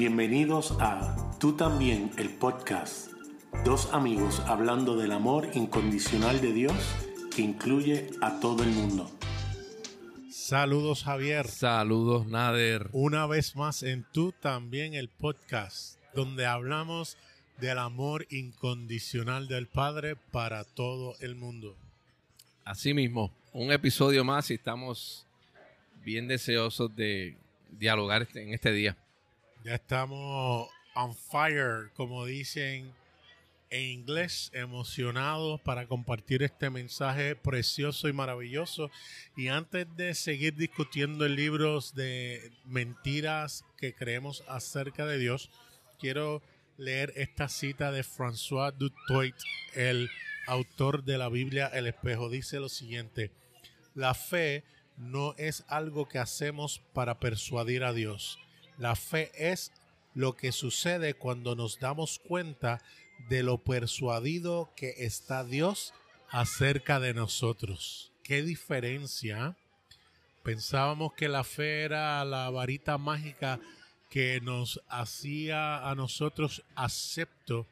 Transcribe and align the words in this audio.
Bienvenidos 0.00 0.74
a 0.80 1.36
Tú 1.38 1.58
también, 1.58 2.10
el 2.16 2.30
podcast. 2.30 3.12
Dos 3.66 3.92
amigos 3.92 4.40
hablando 4.46 4.96
del 4.96 5.12
amor 5.12 5.50
incondicional 5.52 6.40
de 6.40 6.54
Dios 6.54 6.72
que 7.36 7.42
incluye 7.42 8.08
a 8.22 8.40
todo 8.40 8.62
el 8.62 8.70
mundo. 8.70 9.10
Saludos 10.30 11.04
Javier. 11.04 11.46
Saludos 11.46 12.26
Nader. 12.26 12.88
Una 12.92 13.26
vez 13.26 13.56
más 13.56 13.82
en 13.82 14.06
Tú 14.10 14.32
también, 14.32 14.94
el 14.94 15.10
podcast, 15.10 15.98
donde 16.14 16.46
hablamos 16.46 17.18
del 17.58 17.76
amor 17.76 18.26
incondicional 18.30 19.48
del 19.48 19.66
Padre 19.66 20.16
para 20.16 20.64
todo 20.64 21.14
el 21.20 21.34
mundo. 21.34 21.76
Así 22.64 22.94
mismo, 22.94 23.30
un 23.52 23.70
episodio 23.70 24.24
más 24.24 24.50
y 24.50 24.54
estamos 24.54 25.26
bien 26.02 26.26
deseosos 26.26 26.96
de 26.96 27.36
dialogar 27.78 28.22
este, 28.22 28.42
en 28.42 28.54
este 28.54 28.72
día. 28.72 28.96
Ya 29.62 29.74
estamos 29.74 30.70
on 30.94 31.14
fire, 31.14 31.90
como 31.94 32.24
dicen 32.24 32.94
en 33.68 33.82
inglés, 33.82 34.50
emocionados 34.54 35.60
para 35.60 35.86
compartir 35.86 36.42
este 36.42 36.70
mensaje 36.70 37.36
precioso 37.36 38.08
y 38.08 38.14
maravilloso. 38.14 38.90
Y 39.36 39.48
antes 39.48 39.86
de 39.96 40.14
seguir 40.14 40.56
discutiendo 40.56 41.26
en 41.26 41.36
libros 41.36 41.94
de 41.94 42.52
mentiras 42.64 43.66
que 43.76 43.94
creemos 43.94 44.42
acerca 44.48 45.04
de 45.04 45.18
Dios, 45.18 45.50
quiero 45.98 46.42
leer 46.78 47.12
esta 47.16 47.50
cita 47.50 47.92
de 47.92 48.02
François 48.02 48.72
Dutoit, 48.72 49.36
el 49.74 50.08
autor 50.46 51.04
de 51.04 51.18
la 51.18 51.28
Biblia 51.28 51.66
El 51.66 51.86
Espejo. 51.86 52.30
Dice 52.30 52.60
lo 52.60 52.70
siguiente, 52.70 53.30
la 53.94 54.14
fe 54.14 54.64
no 54.96 55.34
es 55.36 55.64
algo 55.68 56.08
que 56.08 56.18
hacemos 56.18 56.80
para 56.94 57.20
persuadir 57.20 57.84
a 57.84 57.92
Dios. 57.92 58.38
La 58.80 58.96
fe 58.96 59.30
es 59.34 59.72
lo 60.14 60.36
que 60.36 60.52
sucede 60.52 61.12
cuando 61.12 61.54
nos 61.54 61.78
damos 61.80 62.18
cuenta 62.18 62.80
de 63.28 63.42
lo 63.42 63.58
persuadido 63.58 64.72
que 64.74 64.94
está 65.04 65.44
Dios 65.44 65.92
acerca 66.30 66.98
de 66.98 67.12
nosotros. 67.12 68.10
¿Qué 68.22 68.40
diferencia? 68.40 69.54
Pensábamos 70.42 71.12
que 71.12 71.28
la 71.28 71.44
fe 71.44 71.82
era 71.82 72.24
la 72.24 72.48
varita 72.48 72.96
mágica 72.96 73.60
que 74.08 74.40
nos 74.40 74.80
hacía 74.88 75.86
a 75.86 75.94
nosotros 75.94 76.64
acepto 76.74 77.66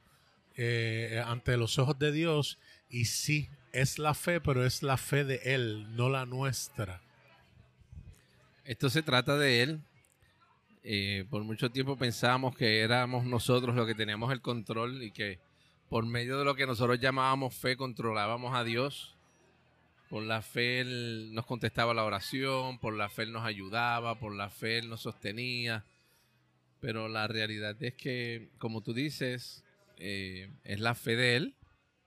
eh, 0.56 1.22
ante 1.24 1.56
los 1.56 1.78
ojos 1.78 1.98
de 1.98 2.12
Dios 2.12 2.58
y 2.90 3.06
sí, 3.06 3.48
es 3.72 3.98
la 3.98 4.12
fe, 4.12 4.42
pero 4.42 4.66
es 4.66 4.82
la 4.82 4.98
fe 4.98 5.24
de 5.24 5.40
Él, 5.44 5.96
no 5.96 6.10
la 6.10 6.26
nuestra. 6.26 7.00
Esto 8.64 8.90
se 8.90 9.02
trata 9.02 9.38
de 9.38 9.62
Él. 9.62 9.80
Eh, 10.82 11.24
por 11.28 11.42
mucho 11.42 11.70
tiempo 11.70 11.96
pensábamos 11.96 12.56
que 12.56 12.80
éramos 12.80 13.24
nosotros 13.24 13.74
los 13.74 13.86
que 13.86 13.94
teníamos 13.94 14.32
el 14.32 14.40
control 14.40 15.02
y 15.02 15.10
que 15.10 15.38
por 15.88 16.06
medio 16.06 16.38
de 16.38 16.44
lo 16.44 16.54
que 16.54 16.66
nosotros 16.66 17.00
llamábamos 17.00 17.54
fe 17.54 17.76
controlábamos 17.76 18.54
a 18.54 18.64
Dios. 18.64 19.16
Por 20.08 20.22
la 20.22 20.40
fe 20.40 20.80
Él 20.80 21.30
nos 21.32 21.44
contestaba 21.46 21.92
la 21.94 22.04
oración, 22.04 22.78
por 22.78 22.94
la 22.94 23.08
fe 23.08 23.22
Él 23.22 23.32
nos 23.32 23.44
ayudaba, 23.44 24.18
por 24.18 24.34
la 24.34 24.48
fe 24.48 24.78
Él 24.78 24.88
nos 24.88 25.02
sostenía. 25.02 25.84
Pero 26.80 27.08
la 27.08 27.26
realidad 27.26 27.76
es 27.82 27.94
que, 27.94 28.48
como 28.58 28.80
tú 28.80 28.94
dices, 28.94 29.64
eh, 29.98 30.48
es 30.64 30.80
la 30.80 30.94
fe 30.94 31.16
de 31.16 31.36
Él. 31.36 31.54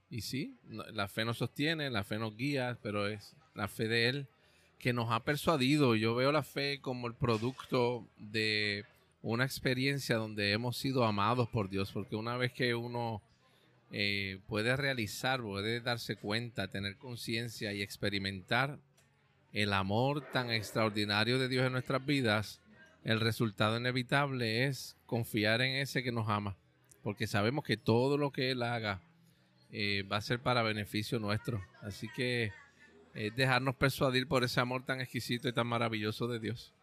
Y 0.09 0.22
sí, 0.22 0.58
la 0.69 1.08
fe 1.08 1.25
nos 1.25 1.38
sostiene, 1.38 1.89
la 1.89 2.03
fe 2.03 2.17
nos 2.17 2.36
guía, 2.36 2.77
pero 2.81 3.08
es 3.08 3.36
la 3.53 3.67
fe 3.67 3.88
de 3.88 4.09
Él 4.09 4.27
que 4.81 4.93
nos 4.93 5.11
ha 5.11 5.23
persuadido. 5.23 5.95
Yo 5.95 6.15
veo 6.15 6.31
la 6.31 6.43
fe 6.43 6.79
como 6.81 7.07
el 7.07 7.13
producto 7.13 8.05
de 8.17 8.83
una 9.21 9.45
experiencia 9.45 10.17
donde 10.17 10.51
hemos 10.51 10.77
sido 10.77 11.05
amados 11.05 11.47
por 11.47 11.69
Dios, 11.69 11.91
porque 11.91 12.15
una 12.15 12.35
vez 12.35 12.51
que 12.51 12.73
uno 12.73 13.21
eh, 13.91 14.39
puede 14.47 14.75
realizar, 14.75 15.41
puede 15.41 15.80
darse 15.81 16.15
cuenta, 16.15 16.67
tener 16.67 16.97
conciencia 16.97 17.71
y 17.73 17.81
experimentar 17.81 18.80
el 19.53 19.73
amor 19.73 20.21
tan 20.31 20.49
extraordinario 20.49 21.37
de 21.37 21.47
Dios 21.47 21.65
en 21.67 21.73
nuestras 21.73 22.03
vidas, 22.03 22.59
el 23.03 23.20
resultado 23.20 23.77
inevitable 23.77 24.65
es 24.65 24.95
confiar 25.05 25.61
en 25.61 25.75
ese 25.75 26.03
que 26.03 26.11
nos 26.11 26.30
ama, 26.30 26.55
porque 27.03 27.27
sabemos 27.27 27.64
que 27.65 27.77
todo 27.77 28.17
lo 28.17 28.31
que 28.31 28.52
Él 28.52 28.64
haga 28.64 29.02
eh, 29.71 30.03
va 30.11 30.17
a 30.17 30.21
ser 30.21 30.39
para 30.39 30.64
beneficio 30.64 31.20
nuestro. 31.20 31.61
Así 31.81 32.08
que 32.15 32.52
es 33.14 33.36
dejarnos 33.36 33.76
persuadir 33.76 34.27
por 34.27 34.44
ese 34.44 34.60
amor 34.60 34.86
tan 34.86 35.02
exquisito 35.02 35.48
y 35.48 35.54
tan 35.54 35.67
maravilloso 35.67 36.27
de 36.27 36.39
Dios. 36.39 36.73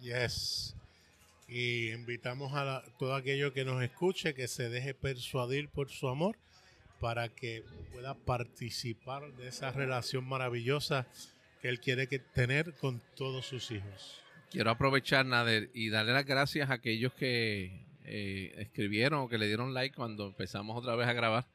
Yes. 0.00 0.74
Y 1.48 1.90
invitamos 1.92 2.52
a 2.54 2.82
todo 2.98 3.14
aquello 3.14 3.52
que 3.52 3.64
nos 3.64 3.82
escuche 3.82 4.34
que 4.34 4.48
se 4.48 4.68
deje 4.68 4.94
persuadir 4.94 5.68
por 5.68 5.88
su 5.88 6.08
amor 6.08 6.36
para 7.00 7.28
que 7.28 7.64
pueda 7.92 8.14
participar 8.14 9.32
de 9.34 9.48
esa 9.48 9.70
relación 9.70 10.26
maravillosa 10.26 11.06
que 11.62 11.68
Él 11.68 11.80
quiere 11.80 12.06
que 12.06 12.18
tener 12.18 12.74
con 12.74 13.00
todos 13.16 13.46
sus 13.46 13.70
hijos. 13.70 14.20
Quiero 14.50 14.70
aprovechar, 14.70 15.26
Nader, 15.26 15.70
y 15.74 15.90
darle 15.90 16.12
las 16.12 16.24
gracias 16.24 16.70
a 16.70 16.74
aquellos 16.74 17.12
que 17.14 17.86
eh, 18.04 18.54
escribieron 18.58 19.20
o 19.20 19.28
que 19.28 19.38
le 19.38 19.46
dieron 19.46 19.74
like 19.74 19.94
cuando 19.94 20.26
empezamos 20.26 20.76
otra 20.76 20.96
vez 20.96 21.06
a 21.06 21.12
grabar. 21.12 21.46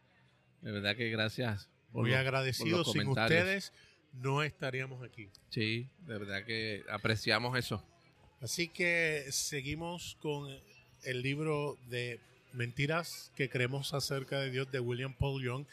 De 0.61 0.71
verdad 0.71 0.95
que 0.95 1.09
gracias. 1.09 1.69
Muy 1.91 2.13
agradecido. 2.13 2.83
Sin 2.83 3.07
ustedes 3.07 3.73
no 4.13 4.43
estaríamos 4.43 5.03
aquí. 5.03 5.29
Sí, 5.49 5.87
de 6.05 6.19
verdad 6.19 6.45
que 6.45 6.83
apreciamos 6.89 7.57
eso. 7.57 7.83
Así 8.41 8.67
que 8.67 9.25
seguimos 9.31 10.17
con 10.21 10.49
el 11.03 11.21
libro 11.21 11.77
de 11.89 12.19
Mentiras 12.53 13.31
que 13.35 13.49
creemos 13.49 13.93
acerca 13.93 14.39
de 14.39 14.51
Dios 14.51 14.71
de 14.71 14.79
William 14.79 15.13
Paul 15.13 15.43
Young. 15.43 15.65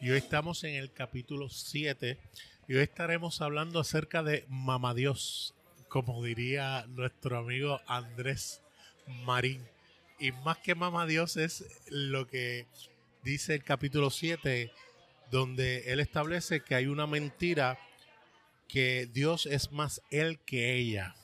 Y 0.00 0.10
hoy 0.10 0.18
estamos 0.18 0.62
en 0.64 0.74
el 0.74 0.92
capítulo 0.92 1.48
7 1.48 2.18
y 2.68 2.74
hoy 2.74 2.82
estaremos 2.82 3.40
hablando 3.40 3.80
acerca 3.80 4.22
de 4.22 4.44
Mamá 4.48 4.94
Dios, 4.94 5.54
como 5.88 6.22
diría 6.22 6.84
nuestro 6.88 7.38
amigo 7.38 7.80
Andrés 7.86 8.60
Marín. 9.24 9.66
Y 10.20 10.32
más 10.32 10.58
que 10.58 10.74
Mamá 10.74 11.06
Dios 11.06 11.36
es 11.36 11.64
lo 11.88 12.28
que 12.28 12.66
dice 13.24 13.54
el 13.54 13.64
capítulo 13.64 14.10
7, 14.10 14.70
donde 15.30 15.92
él 15.92 16.00
establece 16.00 16.60
que 16.60 16.74
hay 16.74 16.86
una 16.86 17.06
mentira 17.06 17.78
que 18.68 19.08
Dios 19.12 19.46
es 19.46 19.72
más 19.72 20.02
él 20.10 20.38
que 20.44 20.76
ella. 20.76 21.14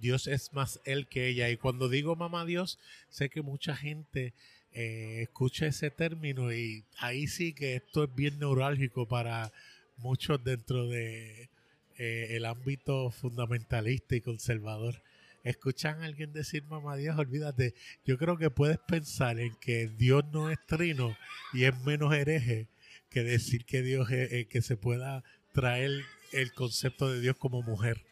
Dios 0.00 0.26
es 0.26 0.52
más 0.52 0.80
él 0.84 1.06
que 1.08 1.28
ella. 1.28 1.50
Y 1.50 1.56
cuando 1.56 1.88
digo 1.88 2.16
mamá 2.16 2.44
Dios, 2.44 2.78
sé 3.08 3.28
que 3.28 3.42
mucha 3.42 3.76
gente 3.76 4.34
eh, 4.72 5.22
escucha 5.22 5.66
ese 5.66 5.90
término 5.90 6.52
y 6.52 6.84
ahí 6.98 7.26
sí 7.26 7.52
que 7.52 7.76
esto 7.76 8.04
es 8.04 8.14
bien 8.14 8.38
neurálgico 8.38 9.06
para 9.06 9.52
muchos 9.96 10.42
dentro 10.42 10.86
de 10.86 11.50
eh, 11.98 12.28
el 12.30 12.46
ámbito 12.46 13.10
fundamentalista 13.10 14.16
y 14.16 14.20
conservador. 14.20 15.02
Escuchan 15.42 16.02
a 16.02 16.06
alguien 16.06 16.32
decir 16.32 16.64
mamá 16.64 16.96
Dios, 16.96 17.18
olvídate. 17.18 17.74
Yo 18.04 18.16
creo 18.16 18.36
que 18.36 18.50
puedes 18.50 18.78
pensar 18.78 19.40
en 19.40 19.54
que 19.56 19.88
Dios 19.88 20.24
no 20.32 20.50
es 20.50 20.58
trino 20.66 21.16
y 21.52 21.64
es 21.64 21.78
menos 21.80 22.14
hereje 22.14 22.68
que 23.10 23.24
decir 23.24 23.64
que 23.64 23.82
Dios 23.82 24.10
es, 24.10 24.32
eh, 24.32 24.46
que 24.48 24.62
se 24.62 24.76
pueda 24.76 25.24
traer 25.52 25.90
el 26.32 26.52
concepto 26.52 27.10
de 27.10 27.20
Dios 27.20 27.36
como 27.36 27.62
mujer. 27.62 28.04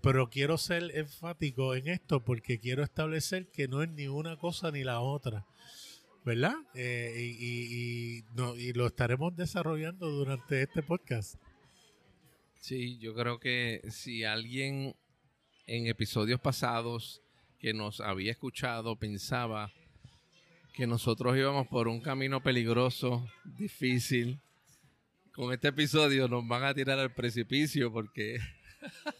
Pero 0.00 0.30
quiero 0.30 0.58
ser 0.58 0.90
enfático 0.96 1.74
en 1.74 1.88
esto 1.88 2.24
porque 2.24 2.58
quiero 2.58 2.82
establecer 2.82 3.48
que 3.50 3.68
no 3.68 3.82
es 3.82 3.90
ni 3.90 4.08
una 4.08 4.36
cosa 4.36 4.70
ni 4.70 4.82
la 4.82 5.00
otra. 5.00 5.46
¿Verdad? 6.24 6.54
Eh, 6.74 7.34
y, 7.40 8.24
y 8.58 8.72
lo 8.74 8.86
estaremos 8.86 9.34
desarrollando 9.36 10.08
durante 10.08 10.62
este 10.62 10.82
podcast. 10.82 11.36
Sí, 12.60 12.98
yo 12.98 13.12
creo 13.14 13.40
que 13.40 13.82
si 13.90 14.22
alguien 14.22 14.94
en 15.66 15.86
episodios 15.86 16.40
pasados 16.40 17.22
que 17.58 17.72
nos 17.74 18.00
había 18.00 18.32
escuchado 18.32 18.96
pensaba 18.96 19.72
que 20.72 20.86
nosotros 20.86 21.36
íbamos 21.36 21.66
por 21.68 21.88
un 21.88 22.00
camino 22.00 22.42
peligroso, 22.42 23.28
difícil, 23.44 24.40
con 25.32 25.52
este 25.52 25.68
episodio 25.68 26.28
nos 26.28 26.46
van 26.46 26.64
a 26.64 26.74
tirar 26.74 26.98
al 26.98 27.12
precipicio 27.12 27.90
porque 27.90 28.38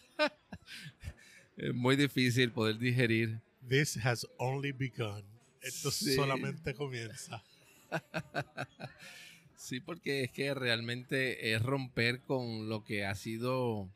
es 1.57 1.73
muy 1.73 1.95
difícil 1.95 2.51
poder 2.51 2.77
digerir. 2.77 3.41
This 3.67 3.97
has 3.97 4.27
only 4.37 4.71
begun. 4.71 5.23
Esto 5.61 5.91
solamente 5.91 6.75
comienza. 6.75 7.43
sí, 9.55 9.79
porque 9.79 10.23
es 10.23 10.31
que 10.31 10.53
realmente 10.53 11.53
es 11.53 11.61
romper 11.61 12.21
con 12.21 12.69
lo 12.69 12.83
que 12.83 13.05
ha 13.05 13.15
sido 13.15 13.89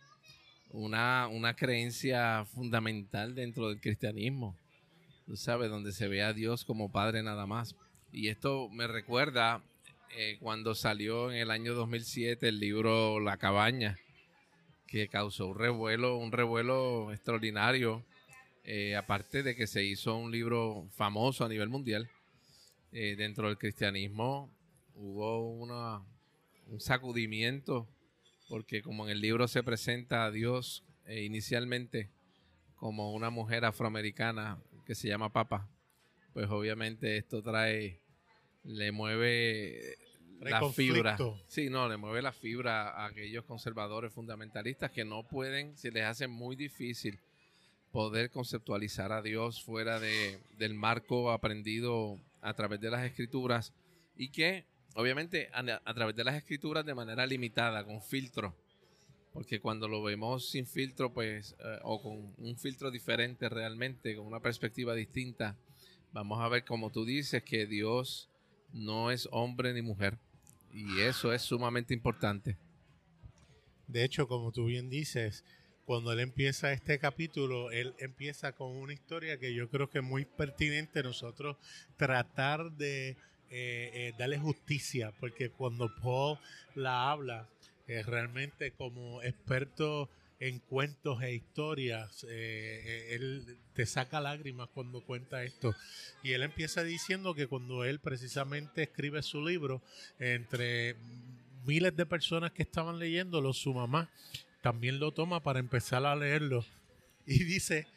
una, 0.71 1.27
una 1.27 1.55
creencia 1.55 2.45
fundamental 2.45 3.35
dentro 3.35 3.69
del 3.69 3.79
cristianismo. 3.79 4.55
Tú 5.25 5.35
sabes, 5.35 5.69
donde 5.69 5.91
se 5.91 6.07
ve 6.07 6.23
a 6.23 6.33
Dios 6.33 6.63
como 6.63 6.91
Padre 6.91 7.21
nada 7.21 7.45
más. 7.45 7.75
Y 8.13 8.29
esto 8.29 8.69
me 8.69 8.87
recuerda 8.87 9.61
eh, 10.15 10.37
cuando 10.39 10.75
salió 10.75 11.31
en 11.31 11.37
el 11.37 11.51
año 11.51 11.73
2007 11.73 12.47
el 12.47 12.59
libro 12.59 13.19
La 13.19 13.37
Cabaña, 13.37 13.97
que 14.87 15.07
causó 15.07 15.47
un 15.47 15.57
revuelo, 15.57 16.17
un 16.17 16.31
revuelo 16.31 17.11
extraordinario 17.11 18.05
Eh, 18.69 18.97
aparte 18.97 19.43
de 19.43 19.55
que 19.55 19.65
se 19.65 19.85
hizo 19.85 20.17
un 20.17 20.29
libro 20.29 20.89
famoso 20.91 21.45
a 21.45 21.47
nivel 21.47 21.69
mundial, 21.69 22.09
eh, 22.91 23.15
dentro 23.15 23.47
del 23.47 23.57
cristianismo 23.57 24.51
hubo 24.93 25.53
una, 25.53 26.03
un 26.67 26.81
sacudimiento, 26.81 27.87
porque 28.49 28.81
como 28.81 29.05
en 29.05 29.11
el 29.11 29.21
libro 29.21 29.47
se 29.47 29.63
presenta 29.63 30.25
a 30.25 30.31
Dios 30.31 30.83
eh, 31.05 31.23
inicialmente 31.23 32.09
como 32.75 33.13
una 33.13 33.29
mujer 33.29 33.63
afroamericana 33.63 34.57
que 34.85 34.95
se 34.95 35.07
llama 35.07 35.31
Papa, 35.31 35.69
pues 36.33 36.49
obviamente 36.49 37.15
esto 37.15 37.41
trae, 37.41 38.01
le 38.67 38.91
mueve 38.91 39.97
la 40.41 40.69
fibra. 40.69 41.17
Sí, 41.47 41.69
no, 41.69 41.87
le 41.89 41.97
mueve 41.97 42.21
la 42.21 42.31
fibra 42.31 42.89
a 42.89 43.05
aquellos 43.07 43.45
conservadores 43.45 44.13
fundamentalistas 44.13 44.91
que 44.91 45.05
no 45.05 45.23
pueden, 45.23 45.75
se 45.77 45.91
les 45.91 46.03
hace 46.03 46.27
muy 46.27 46.55
difícil 46.55 47.19
poder 47.91 48.29
conceptualizar 48.29 49.11
a 49.11 49.21
Dios 49.21 49.63
fuera 49.63 49.99
de, 49.99 50.39
del 50.57 50.73
marco 50.73 51.31
aprendido 51.31 52.19
a 52.41 52.53
través 52.53 52.79
de 52.79 52.91
las 52.91 53.05
escrituras 53.05 53.73
y 54.15 54.29
que 54.29 54.65
obviamente 54.95 55.49
a, 55.53 55.93
través 55.93 56.15
de 56.15 56.23
las 56.23 56.35
escrituras 56.35 56.85
de 56.85 56.93
manera 56.93 57.25
limitada, 57.25 57.83
con 57.85 58.01
filtro, 58.01 58.55
porque 59.31 59.59
cuando 59.59 59.87
lo 59.87 60.01
vemos 60.01 60.49
sin 60.49 60.65
filtro, 60.65 61.13
pues, 61.13 61.55
eh, 61.59 61.79
o 61.83 62.01
con 62.01 62.33
un 62.37 62.57
filtro 62.57 62.89
diferente 62.89 63.47
realmente, 63.47 64.15
con 64.15 64.25
una 64.25 64.39
perspectiva 64.39 64.95
distinta, 64.95 65.55
vamos 66.11 66.41
a 66.41 66.49
ver, 66.49 66.65
como 66.65 66.89
tú 66.89 67.05
dices, 67.05 67.43
que 67.43 67.67
Dios 67.67 68.27
no 68.73 69.11
es 69.11 69.27
hombre 69.31 69.73
ni 69.73 69.81
mujer. 69.81 70.17
Y 70.73 71.01
eso 71.01 71.33
es 71.33 71.41
sumamente 71.41 71.93
importante. 71.93 72.57
De 73.87 74.03
hecho, 74.03 74.27
como 74.27 74.51
tú 74.51 74.65
bien 74.65 74.89
dices, 74.89 75.43
cuando 75.85 76.11
él 76.11 76.19
empieza 76.19 76.73
este 76.73 76.99
capítulo, 76.99 77.71
él 77.71 77.95
empieza 77.99 78.51
con 78.51 78.75
una 78.75 78.93
historia 78.93 79.39
que 79.39 79.53
yo 79.53 79.69
creo 79.69 79.89
que 79.89 79.99
es 79.99 80.03
muy 80.03 80.25
pertinente 80.25 81.01
nosotros 81.01 81.55
tratar 81.95 82.73
de 82.73 83.11
eh, 83.11 83.15
eh, 83.49 84.13
darle 84.17 84.37
justicia, 84.37 85.13
porque 85.21 85.49
cuando 85.49 85.89
Paul 86.01 86.37
la 86.75 87.09
habla, 87.09 87.47
eh, 87.87 88.03
realmente 88.03 88.71
como 88.71 89.23
experto 89.23 90.09
en 90.39 90.59
cuentos 90.59 91.21
e 91.23 91.33
historias, 91.33 92.23
él 92.23 93.57
te 93.73 93.85
saca 93.85 94.21
lágrimas 94.21 94.69
cuando 94.73 95.01
cuenta 95.01 95.43
esto. 95.43 95.75
Y 96.23 96.33
él 96.33 96.43
empieza 96.43 96.83
diciendo 96.83 97.33
que 97.33 97.47
cuando 97.47 97.83
él 97.83 97.99
precisamente 97.99 98.83
escribe 98.83 99.23
su 99.23 99.43
libro, 99.43 99.81
entre 100.19 100.95
miles 101.65 101.95
de 101.95 102.05
personas 102.05 102.51
que 102.51 102.63
estaban 102.63 102.99
leyéndolo, 102.99 103.51
su 103.53 103.73
mamá 103.73 104.09
también 104.61 104.99
lo 104.99 105.11
toma 105.11 105.41
para 105.41 105.59
empezar 105.59 106.05
a 106.05 106.15
leerlo. 106.15 106.65
Y 107.25 107.43
dice 107.43 107.87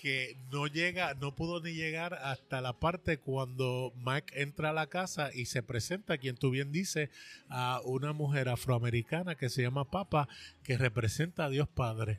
que 0.00 0.36
no 0.50 0.66
llega, 0.66 1.14
no 1.14 1.34
pudo 1.34 1.60
ni 1.60 1.72
llegar 1.72 2.14
hasta 2.14 2.60
la 2.60 2.78
parte 2.78 3.18
cuando 3.18 3.92
Mike 3.96 4.40
entra 4.40 4.70
a 4.70 4.72
la 4.72 4.86
casa 4.86 5.30
y 5.34 5.46
se 5.46 5.62
presenta, 5.62 6.18
quien 6.18 6.36
tú 6.36 6.50
bien 6.50 6.72
dices, 6.72 7.10
a 7.48 7.80
una 7.84 8.12
mujer 8.12 8.48
afroamericana 8.48 9.34
que 9.34 9.50
se 9.50 9.62
llama 9.62 9.90
Papa, 9.90 10.28
que 10.62 10.78
representa 10.78 11.44
a 11.44 11.50
Dios 11.50 11.68
Padre. 11.68 12.18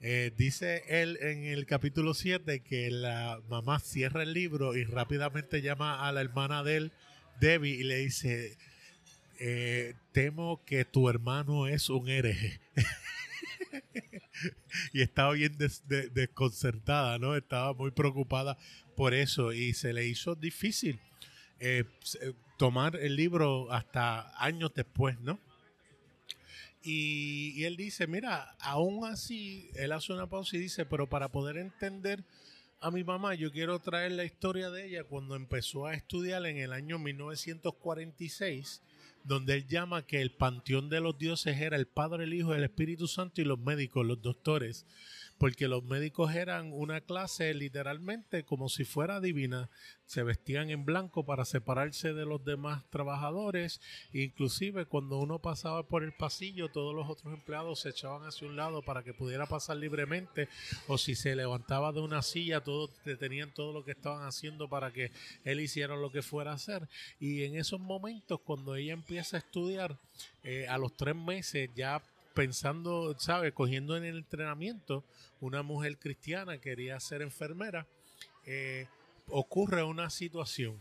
Eh, 0.00 0.32
dice 0.36 0.82
él 0.88 1.16
en 1.22 1.44
el 1.44 1.64
capítulo 1.64 2.12
7 2.12 2.60
que 2.60 2.90
la 2.90 3.40
mamá 3.48 3.80
cierra 3.80 4.22
el 4.22 4.34
libro 4.34 4.76
y 4.76 4.84
rápidamente 4.84 5.62
llama 5.62 6.06
a 6.06 6.12
la 6.12 6.20
hermana 6.20 6.62
de 6.62 6.76
él, 6.76 6.92
Debbie, 7.40 7.76
y 7.76 7.84
le 7.84 7.96
dice, 7.98 8.58
eh, 9.40 9.94
temo 10.12 10.62
que 10.66 10.84
tu 10.84 11.08
hermano 11.08 11.66
es 11.68 11.88
un 11.88 12.08
hereje. 12.08 12.60
y 14.92 15.02
estaba 15.02 15.32
bien 15.32 15.56
desconcertada, 16.12 17.18
¿no? 17.18 17.36
Estaba 17.36 17.72
muy 17.74 17.90
preocupada 17.90 18.56
por 18.96 19.14
eso 19.14 19.52
y 19.52 19.74
se 19.74 19.92
le 19.92 20.06
hizo 20.06 20.34
difícil 20.34 21.00
eh, 21.60 21.84
eh, 22.20 22.32
tomar 22.58 22.96
el 22.96 23.16
libro 23.16 23.70
hasta 23.72 24.32
años 24.42 24.72
después, 24.74 25.18
¿no? 25.20 25.38
Y, 26.82 27.54
y, 27.56 27.64
él 27.64 27.76
dice, 27.76 28.06
mira, 28.06 28.56
aún 28.60 29.06
así, 29.06 29.70
él 29.74 29.92
hace 29.92 30.12
una 30.12 30.28
pausa 30.28 30.56
y 30.56 30.60
dice, 30.60 30.84
pero 30.84 31.08
para 31.08 31.30
poder 31.30 31.56
entender 31.56 32.24
a 32.80 32.90
mi 32.90 33.02
mamá, 33.02 33.34
yo 33.34 33.50
quiero 33.50 33.78
traer 33.78 34.12
la 34.12 34.24
historia 34.24 34.70
de 34.70 34.86
ella 34.86 35.04
cuando 35.04 35.36
empezó 35.36 35.86
a 35.86 35.94
estudiar 35.94 36.44
en 36.44 36.58
el 36.58 36.74
año 36.74 36.98
1946 36.98 38.82
donde 39.24 39.54
él 39.54 39.66
llama 39.66 40.06
que 40.06 40.20
el 40.20 40.32
panteón 40.32 40.90
de 40.90 41.00
los 41.00 41.18
dioses 41.18 41.60
era 41.60 41.76
el 41.76 41.86
Padre, 41.86 42.24
el 42.24 42.34
Hijo, 42.34 42.54
el 42.54 42.62
Espíritu 42.62 43.08
Santo 43.08 43.40
y 43.40 43.44
los 43.44 43.58
médicos, 43.58 44.06
los 44.06 44.20
doctores 44.22 44.86
porque 45.44 45.68
los 45.68 45.84
médicos 45.84 46.34
eran 46.34 46.72
una 46.72 47.02
clase 47.02 47.52
literalmente 47.52 48.44
como 48.44 48.70
si 48.70 48.86
fuera 48.86 49.20
divina, 49.20 49.68
se 50.06 50.22
vestían 50.22 50.70
en 50.70 50.86
blanco 50.86 51.26
para 51.26 51.44
separarse 51.44 52.14
de 52.14 52.24
los 52.24 52.42
demás 52.46 52.82
trabajadores, 52.88 53.82
inclusive 54.14 54.86
cuando 54.86 55.18
uno 55.18 55.40
pasaba 55.40 55.82
por 55.82 56.02
el 56.02 56.12
pasillo, 56.12 56.70
todos 56.70 56.94
los 56.94 57.10
otros 57.10 57.34
empleados 57.34 57.80
se 57.80 57.90
echaban 57.90 58.26
hacia 58.26 58.48
un 58.48 58.56
lado 58.56 58.80
para 58.80 59.02
que 59.02 59.12
pudiera 59.12 59.44
pasar 59.44 59.76
libremente, 59.76 60.48
o 60.88 60.96
si 60.96 61.14
se 61.14 61.36
levantaba 61.36 61.92
de 61.92 62.00
una 62.00 62.22
silla, 62.22 62.62
todos 62.62 62.90
detenían 63.04 63.52
todo 63.52 63.74
lo 63.74 63.84
que 63.84 63.90
estaban 63.90 64.26
haciendo 64.26 64.70
para 64.70 64.92
que 64.94 65.12
él 65.44 65.60
hiciera 65.60 65.94
lo 65.94 66.10
que 66.10 66.22
fuera 66.22 66.52
a 66.52 66.54
hacer, 66.54 66.88
y 67.20 67.42
en 67.44 67.56
esos 67.56 67.80
momentos 67.80 68.40
cuando 68.40 68.76
ella 68.76 68.94
empieza 68.94 69.36
a 69.36 69.40
estudiar, 69.40 69.98
eh, 70.42 70.66
a 70.68 70.78
los 70.78 70.96
tres 70.96 71.14
meses 71.14 71.68
ya 71.74 72.02
pensando, 72.34 73.16
¿sabes? 73.18 73.52
Cogiendo 73.52 73.96
en 73.96 74.04
el 74.04 74.18
entrenamiento, 74.18 75.04
una 75.40 75.62
mujer 75.62 75.96
cristiana 75.98 76.58
quería 76.58 76.98
ser 77.00 77.22
enfermera, 77.22 77.86
eh, 78.44 78.86
ocurre 79.28 79.82
una 79.82 80.10
situación 80.10 80.76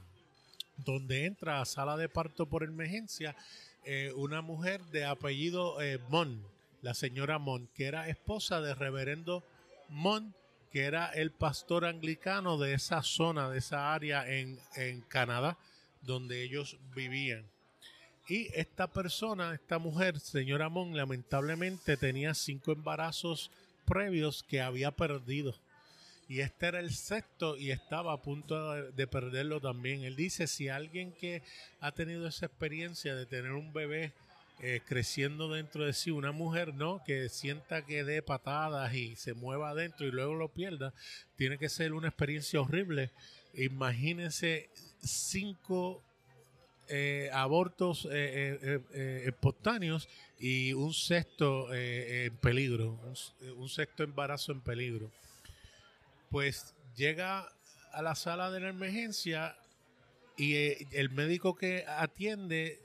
donde 0.77 1.25
entra 1.25 1.61
a 1.61 1.65
sala 1.65 1.95
de 1.95 2.09
parto 2.09 2.47
por 2.47 2.63
emergencia 2.63 3.35
eh, 3.85 4.11
una 4.15 4.41
mujer 4.41 4.81
de 4.85 5.05
apellido 5.05 5.81
eh, 5.81 5.99
Mon, 6.09 6.41
la 6.81 6.93
señora 6.93 7.37
Mon, 7.37 7.67
que 7.75 7.85
era 7.85 8.09
esposa 8.09 8.59
del 8.59 8.75
reverendo 8.75 9.43
Mon, 9.89 10.33
que 10.71 10.85
era 10.85 11.07
el 11.07 11.31
pastor 11.31 11.85
anglicano 11.85 12.57
de 12.57 12.73
esa 12.73 13.03
zona, 13.03 13.49
de 13.49 13.59
esa 13.59 13.93
área 13.93 14.27
en, 14.27 14.59
en 14.75 15.01
Canadá, 15.01 15.57
donde 16.01 16.43
ellos 16.43 16.77
vivían. 16.95 17.52
Y 18.27 18.47
esta 18.53 18.87
persona, 18.87 19.53
esta 19.53 19.79
mujer, 19.79 20.19
señora 20.19 20.69
Mon, 20.69 20.95
lamentablemente 20.95 21.97
tenía 21.97 22.33
cinco 22.33 22.71
embarazos 22.71 23.51
previos 23.85 24.43
que 24.43 24.61
había 24.61 24.91
perdido. 24.91 25.53
Y 26.29 26.39
este 26.39 26.67
era 26.67 26.79
el 26.79 26.93
sexto 26.93 27.57
y 27.57 27.71
estaba 27.71 28.13
a 28.13 28.21
punto 28.21 28.91
de, 28.91 29.07
perderlo 29.07 29.59
también. 29.59 30.03
Él 30.03 30.15
dice, 30.15 30.47
si 30.47 30.69
alguien 30.69 31.11
que 31.11 31.43
ha 31.81 31.91
tenido 31.91 32.25
esa 32.25 32.45
experiencia 32.45 33.13
de 33.13 33.25
tener 33.25 33.51
un 33.51 33.73
bebé 33.73 34.13
eh, 34.59 34.79
creciendo 34.87 35.49
dentro 35.49 35.85
de 35.85 35.91
sí, 35.91 36.09
una 36.09 36.31
mujer, 36.31 36.73
¿no? 36.73 37.03
Que 37.03 37.27
sienta 37.27 37.85
que 37.85 38.05
dé 38.05 38.21
patadas 38.21 38.93
y 38.93 39.17
se 39.17 39.33
mueva 39.33 39.71
adentro 39.71 40.07
y 40.07 40.11
luego 40.11 40.33
lo 40.33 40.47
pierda, 40.47 40.93
tiene 41.35 41.57
que 41.57 41.67
ser 41.67 41.91
una 41.91 42.07
experiencia 42.07 42.61
horrible. 42.61 43.11
Imagínense 43.53 44.69
cinco 45.01 46.01
eh, 46.89 47.29
abortos 47.31 48.05
eh, 48.11 48.81
eh, 48.93 49.23
espontáneos 49.25 50.09
y 50.37 50.73
un 50.73 50.93
sexto 50.93 51.73
en 51.73 52.35
peligro, 52.37 52.99
un, 53.57 53.69
sexto 53.69 54.03
embarazo 54.03 54.51
en 54.51 54.61
peligro. 54.61 55.09
Pues 56.29 56.75
llega 56.95 57.47
a 57.93 58.01
la 58.01 58.15
sala 58.15 58.51
de 58.51 58.59
la 58.59 58.69
emergencia 58.69 59.55
y 60.35 60.55
el 60.95 61.09
médico 61.11 61.55
que 61.55 61.85
atiende 61.87 62.81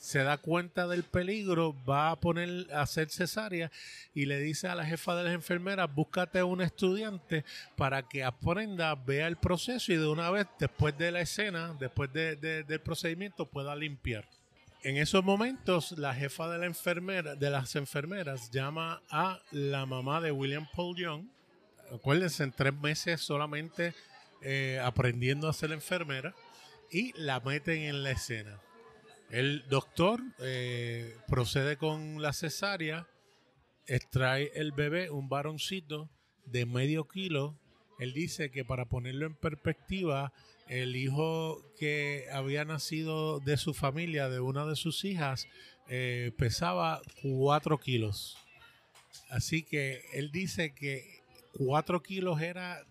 se 0.00 0.24
da 0.24 0.38
cuenta 0.38 0.88
del 0.88 1.04
peligro, 1.04 1.76
va 1.84 2.10
a 2.10 2.16
poner 2.18 2.66
a 2.72 2.80
hacer 2.80 3.10
cesárea 3.10 3.70
y 4.14 4.24
le 4.24 4.40
dice 4.40 4.66
a 4.66 4.74
la 4.74 4.86
jefa 4.86 5.14
de 5.14 5.24
las 5.24 5.34
enfermeras, 5.34 5.94
búscate 5.94 6.42
un 6.42 6.62
estudiante 6.62 7.44
para 7.76 8.08
que 8.08 8.24
aprenda, 8.24 8.94
vea 8.94 9.28
el 9.28 9.36
proceso 9.36 9.92
y 9.92 9.96
de 9.96 10.08
una 10.08 10.30
vez, 10.30 10.46
después 10.58 10.96
de 10.96 11.12
la 11.12 11.20
escena, 11.20 11.76
después 11.78 12.10
del 12.14 12.80
procedimiento, 12.80 13.44
pueda 13.44 13.76
limpiar. 13.76 14.26
En 14.82 14.96
esos 14.96 15.22
momentos, 15.22 15.92
la 15.92 16.14
jefa 16.14 16.48
de 16.48 16.56
la 16.56 16.64
enfermera, 16.64 17.34
de 17.34 17.50
las 17.50 17.76
enfermeras, 17.76 18.50
llama 18.50 19.02
a 19.10 19.38
la 19.50 19.84
mamá 19.84 20.22
de 20.22 20.32
William 20.32 20.66
Paul 20.74 20.96
Young. 20.96 21.26
Acuérdense, 21.92 22.42
en 22.42 22.52
tres 22.52 22.72
meses 22.72 23.20
solamente 23.20 23.92
eh, 24.40 24.80
aprendiendo 24.82 25.46
a 25.46 25.52
ser 25.52 25.72
enfermera 25.72 26.34
y 26.90 27.12
la 27.20 27.40
meten 27.40 27.82
en 27.82 28.02
la 28.02 28.12
escena 28.12 28.58
el 29.30 29.64
doctor 29.68 30.20
eh, 30.40 31.16
procede 31.28 31.76
con 31.76 32.20
la 32.20 32.32
cesárea, 32.32 33.06
extrae 33.86 34.50
el 34.54 34.72
bebé, 34.72 35.10
un 35.10 35.28
varoncito 35.28 36.10
de 36.46 36.66
medio 36.66 37.06
kilo. 37.06 37.56
Él 37.98 38.12
dice 38.12 38.50
que 38.50 38.64
para 38.64 38.86
ponerlo 38.86 39.26
en 39.26 39.34
perspectiva, 39.34 40.32
el 40.68 40.96
hijo 40.96 41.62
que 41.78 42.26
había 42.32 42.64
nacido 42.64 43.40
de 43.40 43.56
su 43.56 43.74
familia, 43.74 44.28
de 44.28 44.40
una 44.40 44.66
de 44.66 44.76
sus 44.76 45.04
hijas, 45.04 45.46
eh, 45.88 46.32
pesaba 46.36 47.00
cuatro 47.22 47.78
kilos. 47.78 48.36
Así 49.28 49.62
que 49.62 50.02
él 50.12 50.30
dice 50.30 50.74
que 50.74 51.20
cuatro 51.52 52.02
kilos 52.02 52.40
era 52.40 52.84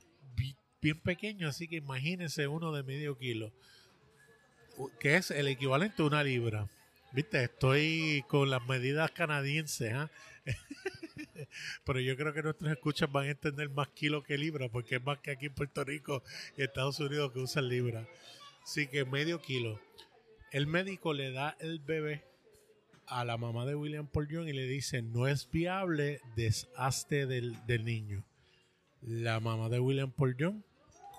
bien 0.81 0.99
pequeño, 1.01 1.47
así 1.47 1.67
que 1.67 1.77
imagínense 1.77 2.47
uno 2.47 2.71
de 2.71 2.83
medio 2.83 3.17
kilo, 3.17 3.51
que 4.99 5.15
es 5.15 5.31
el 5.31 5.47
equivalente 5.47 6.01
a 6.01 6.05
una 6.05 6.23
libra. 6.23 6.67
Viste, 7.11 7.43
estoy 7.43 8.23
con 8.27 8.49
las 8.49 8.65
medidas 8.67 9.11
canadienses, 9.11 9.93
¿ah? 9.93 10.11
Pero 11.85 11.99
yo 11.99 12.15
creo 12.15 12.33
que 12.33 12.43
nuestros 12.43 12.71
escuchas 12.71 13.11
van 13.11 13.27
a 13.27 13.31
entender 13.31 13.69
más 13.69 13.89
kilo 13.89 14.23
que 14.23 14.37
libra, 14.37 14.69
porque 14.69 14.97
es 14.97 15.03
más 15.03 15.19
que 15.19 15.31
aquí 15.31 15.47
en 15.47 15.53
Puerto 15.53 15.83
Rico 15.83 16.23
y 16.55 16.63
Estados 16.63 16.99
Unidos 16.99 17.31
que 17.31 17.39
usan 17.39 17.67
libra. 17.67 18.07
Así 18.63 18.87
que 18.87 19.05
medio 19.05 19.41
kilo. 19.41 19.79
El 20.51 20.67
médico 20.67 21.13
le 21.13 21.31
da 21.31 21.55
el 21.59 21.79
bebé 21.79 22.23
a 23.07 23.25
la 23.25 23.37
mamá 23.37 23.65
de 23.65 23.75
William 23.75 24.07
Paul 24.07 24.47
y 24.47 24.53
le 24.53 24.67
dice, 24.67 25.01
no 25.01 25.27
es 25.27 25.49
viable, 25.49 26.21
deshazte 26.35 27.25
del, 27.25 27.65
del 27.65 27.85
niño. 27.85 28.23
La 29.01 29.39
mamá 29.39 29.69
de 29.69 29.79
William 29.79 30.11
Paul 30.11 30.35
Young 30.37 30.61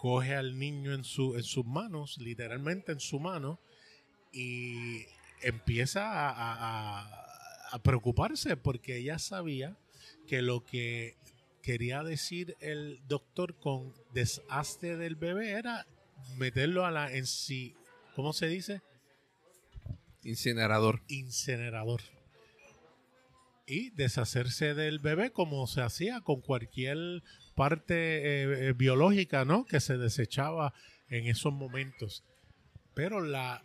coge 0.01 0.35
al 0.35 0.59
niño 0.59 0.95
en, 0.95 1.05
su, 1.05 1.37
en 1.37 1.43
sus 1.43 1.67
manos, 1.67 2.17
literalmente 2.19 2.93
en 2.93 3.01
su 3.01 3.21
mano, 3.21 3.61
y 4.33 5.05
empieza 5.43 6.03
a, 6.11 6.31
a- 6.31 7.01
a- 7.03 7.67
a 7.73 7.83
preocuparse 7.83 8.57
porque 8.57 8.97
ella 8.97 9.19
sabía 9.19 9.77
que 10.27 10.41
lo 10.43 10.65
que 10.65 11.17
quería 11.63 12.03
decir 12.03 12.57
el 12.61 13.01
doctor 13.07 13.57
con 13.59 13.93
deshazte 14.15 14.97
del 14.97 15.17
bebé 15.17 15.51
era 15.53 15.87
meterlo 16.39 16.85
a 16.87 16.91
la 16.91 17.13
en 17.13 17.27
sí, 17.27 17.75
¿cómo 18.17 18.33
se 18.33 18.49
dice? 18.49 18.81
Incinerador. 20.25 21.03
incinerador 21.09 22.01
y 23.67 23.91
deshacerse 23.91 24.75
del 24.75 24.99
bebé 24.99 25.31
como 25.31 25.67
se 25.67 25.83
hacía 25.83 26.21
con 26.21 26.41
cualquier 26.41 27.23
parte 27.55 27.95
eh, 27.95 28.69
eh, 28.69 28.73
biológica, 28.73 29.45
¿no? 29.45 29.65
Que 29.65 29.81
se 29.81 29.99
desechaba 29.99 30.73
en 31.09 31.27
esos 31.27 31.53
momentos. 31.53 32.25
Pero 32.95 33.21
la 33.21 33.63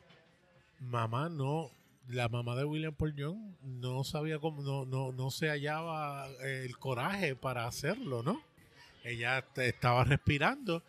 mamá 0.80 1.30
no, 1.30 1.72
la 2.08 2.30
mamá 2.30 2.56
de 2.56 2.66
William 2.66 2.94
Paul 2.94 3.16
no 3.62 4.04
sabía 4.04 4.40
cómo, 4.40 4.62
no, 4.62 4.86
no, 4.86 5.12
no 5.12 5.32
se 5.32 5.50
hallaba 5.50 6.28
eh, 6.44 6.64
el 6.66 6.78
coraje 6.78 7.36
para 7.36 7.68
hacerlo, 7.68 8.22
¿no? 8.24 8.42
Ella 9.04 9.46
estaba 9.56 10.04
respirando 10.04 10.84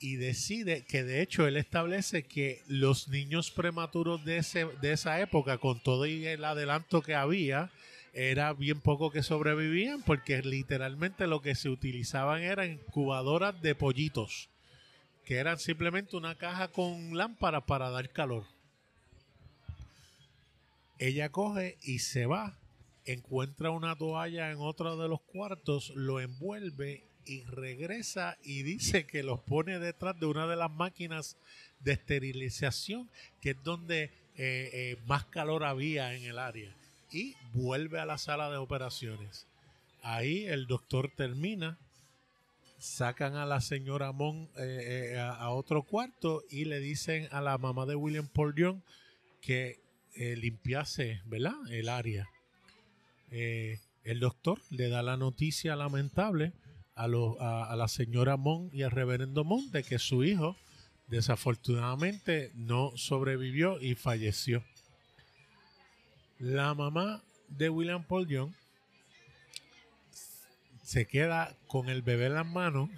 y 0.00 0.16
decide 0.16 0.84
que 0.84 1.02
de 1.02 1.22
hecho 1.22 1.46
él 1.46 1.56
establece 1.56 2.22
que 2.22 2.62
los 2.66 3.08
niños 3.08 3.50
prematuros 3.50 4.24
de, 4.24 4.38
ese, 4.38 4.66
de 4.80 4.92
esa 4.92 5.20
época, 5.20 5.58
con 5.58 5.80
todo 5.82 6.04
el 6.04 6.44
adelanto 6.44 7.02
que 7.02 7.14
había, 7.14 7.70
era 8.12 8.52
bien 8.52 8.80
poco 8.80 9.10
que 9.10 9.22
sobrevivían 9.22 10.02
porque 10.02 10.42
literalmente 10.42 11.26
lo 11.26 11.42
que 11.42 11.54
se 11.54 11.68
utilizaban 11.68 12.42
eran 12.42 12.72
incubadoras 12.72 13.60
de 13.62 13.74
pollitos, 13.74 14.48
que 15.24 15.36
eran 15.36 15.58
simplemente 15.58 16.16
una 16.16 16.36
caja 16.36 16.68
con 16.68 17.16
lámpara 17.16 17.66
para 17.66 17.90
dar 17.90 18.10
calor. 18.10 18.44
Ella 20.98 21.30
coge 21.30 21.78
y 21.82 22.00
se 22.00 22.26
va, 22.26 22.58
encuentra 23.04 23.70
una 23.70 23.96
toalla 23.96 24.50
en 24.50 24.58
otro 24.58 24.96
de 24.96 25.08
los 25.08 25.20
cuartos, 25.20 25.90
lo 25.94 26.20
envuelve 26.20 27.04
y 27.24 27.44
regresa 27.44 28.38
y 28.42 28.62
dice 28.62 29.06
que 29.06 29.22
los 29.22 29.40
pone 29.40 29.78
detrás 29.78 30.18
de 30.18 30.26
una 30.26 30.46
de 30.46 30.56
las 30.56 30.70
máquinas 30.70 31.36
de 31.80 31.92
esterilización, 31.92 33.10
que 33.40 33.50
es 33.50 33.62
donde 33.62 34.04
eh, 34.04 34.70
eh, 34.72 34.96
más 35.06 35.26
calor 35.26 35.64
había 35.64 36.14
en 36.14 36.24
el 36.24 36.38
área. 36.38 36.74
Y 37.10 37.34
vuelve 37.54 37.98
a 38.00 38.06
la 38.06 38.18
sala 38.18 38.50
de 38.50 38.56
operaciones. 38.58 39.46
Ahí 40.02 40.44
el 40.46 40.66
doctor 40.66 41.10
termina, 41.16 41.78
sacan 42.78 43.34
a 43.36 43.46
la 43.46 43.60
señora 43.60 44.12
Mon 44.12 44.48
eh, 44.56 45.12
eh, 45.14 45.18
a, 45.18 45.50
otro 45.50 45.82
cuarto 45.82 46.42
y 46.50 46.64
le 46.66 46.80
dicen 46.80 47.28
a 47.32 47.40
la 47.40 47.58
mamá 47.58 47.86
de 47.86 47.94
William 47.96 48.28
Paul 48.28 48.54
Young 48.54 48.80
que 49.40 49.80
eh, 50.14 50.36
limpiase, 50.36 51.20
¿verdad? 51.26 51.54
El 51.70 51.88
área. 51.88 52.28
Eh, 53.30 53.78
el 54.04 54.20
doctor 54.20 54.60
le 54.70 54.88
da 54.88 55.02
la 55.02 55.16
noticia 55.16 55.76
lamentable 55.76 56.52
a, 56.94 57.08
lo- 57.08 57.40
a, 57.40 57.70
a 57.70 57.76
la 57.76 57.88
señora 57.88 58.36
Mon 58.36 58.70
y 58.72 58.82
al 58.82 58.90
reverendo 58.90 59.44
Mon 59.44 59.70
de 59.70 59.82
que 59.82 59.98
su 59.98 60.24
hijo 60.24 60.56
desafortunadamente 61.08 62.52
no 62.54 62.92
sobrevivió 62.96 63.80
y 63.80 63.94
falleció. 63.94 64.62
La 66.38 66.72
mamá 66.72 67.20
de 67.48 67.68
William 67.68 68.04
Paul 68.04 68.28
Young 68.28 68.52
se 70.84 71.06
queda 71.06 71.56
con 71.66 71.88
el 71.88 72.02
bebé 72.02 72.26
en 72.26 72.34
las 72.34 72.46
manos 72.46 72.90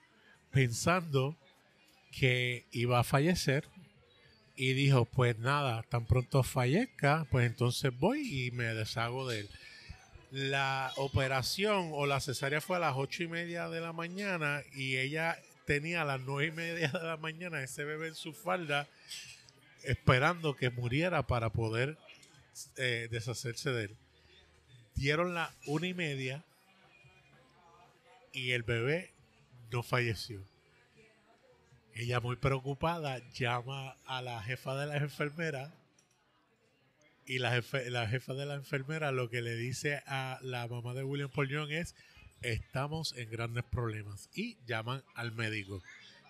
pensando 0.50 1.36
que 2.10 2.66
iba 2.72 2.98
a 2.98 3.04
fallecer 3.04 3.68
y 4.56 4.72
dijo 4.72 5.04
pues 5.04 5.38
nada, 5.38 5.84
tan 5.84 6.06
pronto 6.06 6.42
fallezca, 6.42 7.28
pues 7.30 7.46
entonces 7.46 7.96
voy 7.96 8.46
y 8.46 8.50
me 8.50 8.64
deshago 8.74 9.28
de 9.28 9.40
él. 9.40 9.50
La 10.32 10.92
operación 10.96 11.90
o 11.92 12.04
la 12.04 12.18
cesárea 12.18 12.60
fue 12.60 12.78
a 12.78 12.80
las 12.80 12.94
ocho 12.96 13.22
y 13.22 13.28
media 13.28 13.68
de 13.68 13.80
la 13.80 13.92
mañana 13.92 14.62
y 14.74 14.96
ella 14.96 15.38
tenía 15.66 16.02
a 16.02 16.04
las 16.04 16.20
nueve 16.20 16.48
y 16.48 16.50
media 16.50 16.88
de 16.88 17.06
la 17.06 17.16
mañana 17.16 17.62
ese 17.62 17.84
bebé 17.84 18.08
en 18.08 18.16
su 18.16 18.32
falda 18.32 18.88
esperando 19.84 20.56
que 20.56 20.70
muriera 20.70 21.22
para 21.28 21.50
poder 21.50 21.96
eh, 22.76 23.08
deshacerse 23.10 23.70
de 23.70 23.84
él. 23.84 23.96
Dieron 24.94 25.34
la 25.34 25.54
una 25.66 25.86
y 25.86 25.94
media 25.94 26.44
y 28.32 28.52
el 28.52 28.62
bebé 28.62 29.12
no 29.70 29.82
falleció. 29.82 30.42
Ella 31.94 32.20
muy 32.20 32.36
preocupada 32.36 33.18
llama 33.32 33.96
a 34.06 34.22
la 34.22 34.42
jefa 34.42 34.76
de 34.76 34.86
las 34.86 35.02
enfermeras 35.02 35.72
y 37.26 37.38
la, 37.40 37.50
jefa 37.52 38.34
de 38.34 38.46
la 38.46 38.54
enfermera 38.54 39.12
lo 39.12 39.28
que 39.28 39.42
le 39.42 39.54
dice 39.54 40.02
a 40.06 40.38
la 40.42 40.66
mamá 40.66 40.94
de 40.94 41.04
William 41.04 41.28
Paul 41.28 41.70
es 41.70 41.94
estamos 42.40 43.14
en 43.16 43.28
grandes 43.30 43.64
problemas 43.64 44.30
y 44.32 44.56
llaman 44.66 45.02
al 45.14 45.32
médico. 45.32 45.82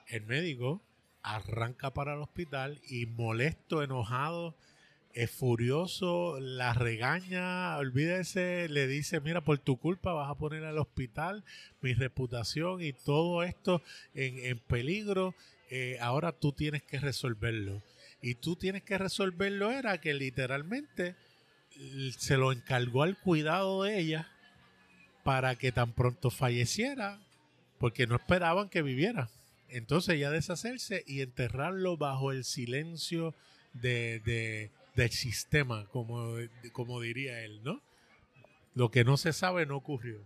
El 0.09 0.25
médico 0.27 0.83
arranca 1.23 1.93
para 1.93 2.15
el 2.15 2.21
hospital 2.21 2.81
y 2.89 3.07
molesto, 3.07 3.83
enojado, 3.83 4.57
es 5.15 5.31
furioso, 5.31 6.39
la 6.41 6.75
regaña, 6.75 7.77
olvídese, 7.77 8.69
le 8.69 8.87
dice, 8.87 9.21
mira, 9.21 9.41
por 9.41 9.59
tu 9.59 9.77
culpa 9.79 10.13
vas 10.13 10.31
a 10.31 10.35
poner 10.37 10.65
al 10.65 10.79
hospital 10.79 11.45
mi 11.81 11.95
reputación 11.95 12.83
y 12.83 12.93
todo 12.93 13.43
esto 13.43 13.83
en, 14.15 14.39
en 14.45 14.59
peligro, 14.59 15.35
eh, 15.71 15.99
ahora 16.01 16.33
tú 16.33 16.53
tienes 16.53 16.83
que 16.83 17.01
resolverlo. 17.01 17.83
Y 18.23 18.35
tú 18.35 18.57
tienes 18.57 18.83
que 18.83 18.99
resolverlo 18.99 19.71
era 19.71 20.01
que 20.01 20.15
literalmente 20.15 21.15
se 22.19 22.37
lo 22.37 22.53
encargó 22.53 23.03
al 23.03 23.17
cuidado 23.19 23.85
de 23.85 23.99
ella 23.99 24.29
para 25.25 25.57
que 25.57 25.73
tan 25.73 25.93
pronto 25.93 26.31
falleciera, 26.31 27.19
porque 27.79 28.07
no 28.07 28.17
esperaban 28.17 28.69
que 28.69 28.83
viviera. 28.83 29.29
Entonces 29.69 30.19
ya 30.19 30.31
deshacerse 30.31 31.05
y 31.07 31.21
enterrarlo 31.21 31.97
bajo 31.97 32.33
el 32.33 32.45
silencio 32.45 33.35
de, 33.75 34.21
de- 34.21 34.71
del 34.99 35.13
sistema, 35.13 35.87
como, 35.93 36.35
como 36.73 37.01
diría 37.01 37.45
él, 37.45 37.63
¿no? 37.63 37.81
Lo 38.75 38.91
que 38.91 39.05
no 39.05 39.17
se 39.17 39.33
sabe 39.33 39.65
no 39.65 39.77
ocurrió. 39.77 40.19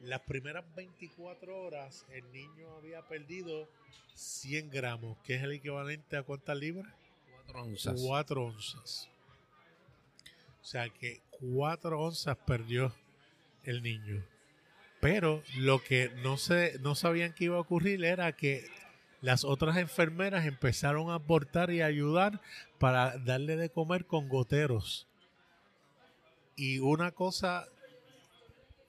Las 0.00 0.22
primeras 0.22 0.64
24 0.74 1.56
horas 1.56 2.06
el 2.10 2.24
niño 2.32 2.74
había 2.76 3.02
perdido 3.02 3.68
100 4.14 4.70
gramos, 4.70 5.16
que 5.18 5.36
es 5.36 5.44
el 5.44 5.52
equivalente 5.52 6.16
a 6.16 6.24
cuántas 6.24 6.56
libras? 6.56 6.92
Cuatro 7.30 7.62
onzas. 7.62 8.00
4 8.04 8.44
onzas. 8.44 9.08
O 10.60 10.64
sea 10.64 10.88
que 10.88 11.20
4 11.38 12.00
onzas 12.00 12.36
perdió 12.36 12.92
el 13.62 13.80
niño. 13.84 14.24
Pero 15.00 15.44
lo 15.56 15.84
que 15.84 16.10
no, 16.16 16.36
se, 16.36 16.80
no 16.80 16.96
sabían 16.96 17.32
que 17.32 17.44
iba 17.44 17.58
a 17.58 17.60
ocurrir 17.60 18.04
era 18.04 18.32
que 18.32 18.68
las 19.20 19.44
otras 19.44 19.76
enfermeras 19.76 20.46
empezaron 20.46 21.10
a 21.10 21.16
aportar 21.16 21.70
y 21.70 21.82
ayudar 21.82 22.40
para 22.78 23.18
darle 23.18 23.56
de 23.56 23.70
comer 23.70 24.06
con 24.06 24.28
goteros. 24.28 25.06
Y 26.56 26.78
una 26.78 27.10
cosa 27.10 27.66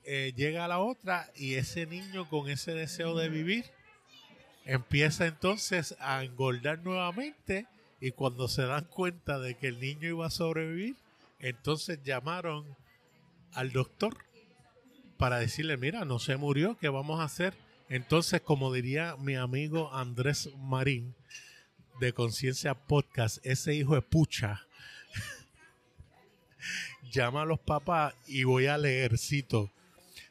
eh, 0.04 0.34
llega 0.36 0.66
a 0.66 0.68
la 0.68 0.80
otra 0.80 1.30
y 1.36 1.56
ese 1.56 1.86
niño 1.86 2.30
con 2.30 2.50
ese 2.50 2.74
deseo 2.74 3.16
de 3.16 3.30
vivir 3.30 3.66
empieza 4.66 5.26
entonces 5.26 5.96
a 6.00 6.24
engordar 6.24 6.80
nuevamente 6.80 7.68
y 8.00 8.12
cuando 8.12 8.48
se 8.48 8.64
dan 8.64 8.86
cuenta 8.86 9.40
de 9.40 9.56
que 9.56 9.68
el 9.68 9.80
niño 9.80 10.10
iba 10.10 10.26
a 10.26 10.32
sobrevivir, 10.32 10.96
entonces 11.40 12.02
llamaron 12.04 12.66
al 13.54 13.72
doctor 13.72 14.18
para 15.18 15.38
decirle, 15.38 15.78
mira, 15.78 16.04
no 16.04 16.18
se 16.18 16.36
murió, 16.36 16.78
¿qué 16.80 16.90
vamos 16.90 17.20
a 17.20 17.26
hacer? 17.26 17.54
Entonces, 17.92 18.40
como 18.40 18.72
diría 18.72 19.18
mi 19.18 19.36
amigo 19.36 19.94
Andrés 19.94 20.50
Marín 20.58 21.14
de 22.00 22.14
Conciencia 22.14 22.74
Podcast, 22.74 23.46
ese 23.46 23.76
hijo 23.76 23.96
de 23.96 24.02
pucha, 24.02 24.66
llama 27.12 27.42
a 27.42 27.46
los 27.46 27.60
papás 27.60 28.14
y 28.28 28.46
voy 28.46 28.68
a 28.68 28.78
leer, 28.78 29.18
cito, 29.18 29.70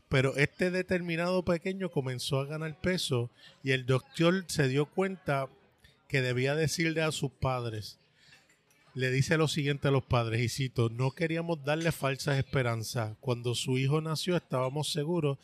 Pero 0.09 0.37
este 0.37 0.71
determinado 0.71 1.45
pequeño 1.45 1.90
comenzó 1.90 2.40
a 2.40 2.47
ganar 2.47 2.81
peso 2.81 3.29
y 3.62 3.73
el 3.73 3.85
doctor 3.85 4.47
se 4.49 4.67
dio 4.67 4.87
cuenta 4.87 5.47
que 6.09 6.23
debía 6.23 6.55
decirle 6.55 7.02
a 7.02 7.12
sus 7.12 7.31
padres. 7.31 7.99
Le 8.95 9.11
dice 9.11 9.37
lo 9.37 9.49
siguiente 9.49 9.88
a 9.88 9.90
los 9.90 10.02
padres, 10.02 10.40
y 10.40 10.49
cito, 10.49 10.88
no 10.88 11.11
queríamos 11.11 11.62
darle 11.62 11.93
falsas 11.93 12.38
esperanzas. 12.38 13.19
Cuando 13.21 13.55
su 13.55 13.76
hijo 13.76 14.00
nació 14.00 14.35
estábamos 14.35 14.90
seguros 14.90 15.37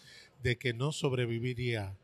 de 0.42 0.56
que 0.56 0.73
no 0.73 0.92
sobreviviría. 0.92 1.94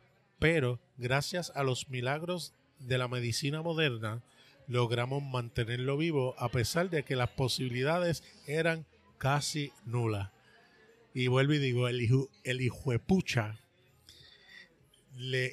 Pero 0.43 0.81
gracias 0.99 1.53
a 1.55 1.63
los 1.63 1.89
milagros 1.89 2.53
de 2.81 2.99
la 2.99 3.07
medicina 3.07 3.63
moderna, 3.63 4.25
logramos 4.67 5.23
mantenerlo 5.23 5.97
vivo 5.97 6.35
a 6.37 6.49
pesar 6.49 6.91
de 6.91 7.05
que 7.05 7.15
las 7.15 7.31
posibilidades 7.31 8.25
eran 8.49 8.85
casi 9.19 9.73
nulas. 9.85 10.31
Y 11.15 11.29
vuelvo 11.29 11.53
y 11.53 11.59
digo, 11.59 11.87
el 11.87 12.03
hijo, 12.03 12.29
el 12.43 12.59
de 12.59 12.99
pucha 12.99 13.57
le, 15.17 15.53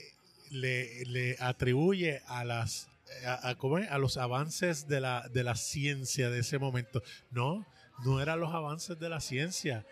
le, 0.50 1.06
le 1.06 1.36
atribuye 1.40 2.22
a 2.26 2.44
las 2.44 2.90
a, 3.26 3.56
a, 3.90 3.98
los 3.98 4.18
avances 4.18 4.88
de 4.88 5.02
la, 5.02 5.28
de 5.30 5.44
la 5.44 5.56
ciencia 5.56 6.32
de 6.32 6.40
ese 6.40 6.58
momento. 6.58 7.04
No, 7.32 7.66
no 8.04 8.22
eran 8.22 8.40
los 8.40 8.54
avances 8.54 9.00
de 9.00 9.10
la 9.10 9.20
ciencia. 9.20 9.86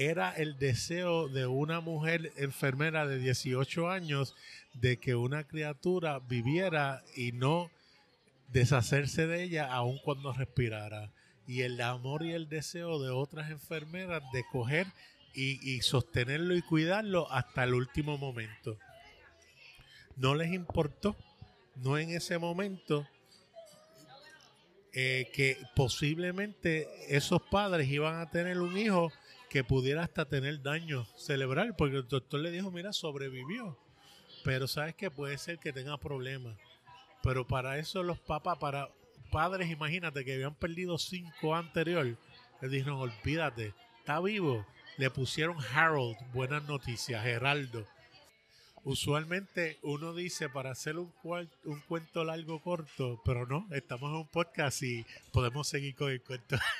Era 0.00 0.30
el 0.30 0.56
deseo 0.56 1.28
de 1.28 1.46
una 1.46 1.80
mujer 1.82 2.32
enfermera 2.36 3.06
de 3.06 3.18
18 3.18 3.90
años 3.90 4.34
de 4.72 4.98
que 4.98 5.14
una 5.14 5.46
criatura 5.46 6.20
viviera 6.20 7.04
y 7.14 7.32
no 7.32 7.70
deshacerse 8.48 9.26
de 9.26 9.42
ella 9.42 9.70
aun 9.70 9.98
cuando 9.98 10.32
respirara. 10.32 11.12
Y 11.46 11.60
el 11.60 11.78
amor 11.82 12.24
y 12.24 12.32
el 12.32 12.48
deseo 12.48 12.98
de 12.98 13.10
otras 13.10 13.50
enfermeras 13.50 14.22
de 14.32 14.42
coger 14.50 14.86
y, 15.34 15.82
sostenerlo 15.82 16.56
y 16.56 16.62
cuidarlo 16.62 17.30
hasta 17.30 17.64
el 17.64 17.74
último 17.74 18.16
momento. 18.16 18.78
No 20.16 20.34
les 20.34 20.50
importó, 20.54 21.14
no 21.76 21.98
en 21.98 22.08
ese 22.08 22.38
momento, 22.38 23.06
eh, 24.94 25.30
que 25.34 25.58
posiblemente 25.76 26.88
esos 27.14 27.42
padres 27.42 27.86
iban 27.90 28.18
a 28.18 28.30
tener 28.30 28.60
un 28.60 28.78
hijo 28.78 29.12
que 29.50 29.64
pudiera 29.64 30.04
hasta 30.04 30.24
tener 30.24 30.62
daño 30.62 31.04
cerebral, 31.16 31.74
porque 31.76 31.96
el 31.96 32.08
doctor 32.08 32.40
le 32.40 32.52
dijo, 32.52 32.70
mira, 32.70 32.92
sobrevivió, 32.92 33.76
pero 34.44 34.68
sabes 34.68 34.94
que 34.94 35.10
puede 35.10 35.36
ser 35.38 35.58
que 35.58 35.72
tenga 35.72 35.98
problemas. 35.98 36.56
Pero 37.22 37.46
para 37.46 37.78
eso 37.78 38.02
los 38.04 38.20
papás, 38.20 38.58
para 38.58 38.88
padres, 39.30 39.68
imagínate 39.68 40.24
que 40.24 40.34
habían 40.34 40.54
perdido 40.54 40.96
cinco 40.98 41.56
anterior, 41.56 42.16
le 42.60 42.68
dijeron, 42.68 43.00
olvídate, 43.00 43.74
está 43.98 44.20
vivo. 44.20 44.64
Le 44.96 45.10
pusieron 45.10 45.56
Harold, 45.74 46.16
buenas 46.32 46.62
noticias, 46.64 47.22
Geraldo. 47.22 47.86
Usualmente 48.84 49.78
uno 49.82 50.14
dice 50.14 50.48
para 50.48 50.70
hacer 50.70 50.96
un, 50.96 51.12
un 51.64 51.80
cuento 51.88 52.24
largo 52.24 52.62
corto, 52.62 53.20
pero 53.24 53.46
no, 53.46 53.66
estamos 53.72 54.10
en 54.10 54.16
un 54.16 54.28
podcast 54.28 54.82
y 54.82 55.04
podemos 55.32 55.68
seguir 55.68 55.94
con 55.94 56.10
el 56.10 56.22
cuento. 56.22 56.56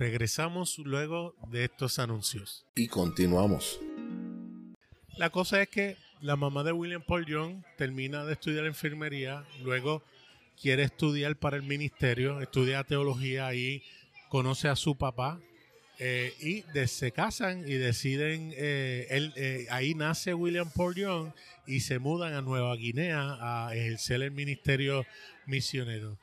Regresamos 0.00 0.78
luego 0.78 1.34
de 1.50 1.64
estos 1.64 1.98
anuncios. 1.98 2.64
Y 2.74 2.88
continuamos. 2.88 3.78
La 5.18 5.28
cosa 5.28 5.60
es 5.60 5.68
que 5.68 5.98
la 6.22 6.36
mamá 6.36 6.64
de 6.64 6.72
William 6.72 7.02
Paul 7.06 7.26
Young 7.26 7.62
termina 7.76 8.24
de 8.24 8.32
estudiar 8.32 8.64
enfermería, 8.64 9.44
luego 9.62 10.02
quiere 10.58 10.84
estudiar 10.84 11.36
para 11.36 11.58
el 11.58 11.64
ministerio, 11.64 12.40
estudia 12.40 12.82
teología 12.82 13.54
y 13.54 13.82
conoce 14.30 14.68
a 14.68 14.76
su 14.76 14.96
papá 14.96 15.38
eh, 15.98 16.32
y 16.40 16.64
se 16.86 17.12
casan 17.12 17.68
y 17.68 17.74
deciden, 17.74 18.54
eh, 18.56 19.06
eh, 19.36 19.66
ahí 19.68 19.94
nace 19.94 20.32
William 20.32 20.70
Paul 20.74 20.94
Young 20.94 21.32
y 21.66 21.80
se 21.80 21.98
mudan 21.98 22.32
a 22.32 22.40
Nueva 22.40 22.74
Guinea 22.74 23.36
a 23.38 23.76
ejercer 23.76 24.22
el 24.22 24.30
ministerio 24.30 25.04
misionero. 25.44 26.18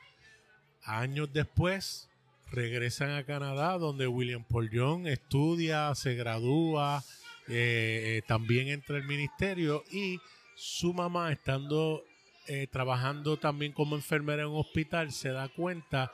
Años 0.81 1.31
después 1.31 2.07
regresan 2.51 3.11
a 3.11 3.23
Canadá 3.23 3.77
donde 3.77 4.07
William 4.07 4.43
Paul 4.43 4.69
Young 4.69 5.07
estudia, 5.07 5.93
se 5.95 6.15
gradúa, 6.15 7.03
eh, 7.47 8.17
eh, 8.17 8.21
también 8.27 8.67
entra 8.67 8.97
el 8.97 9.05
ministerio 9.05 9.83
y 9.91 10.19
su 10.55 10.93
mamá 10.93 11.31
estando 11.31 12.03
eh, 12.47 12.67
trabajando 12.67 13.37
también 13.37 13.71
como 13.71 13.95
enfermera 13.95 14.43
en 14.43 14.49
un 14.49 14.59
hospital 14.59 15.11
se 15.11 15.29
da 15.29 15.49
cuenta 15.49 16.11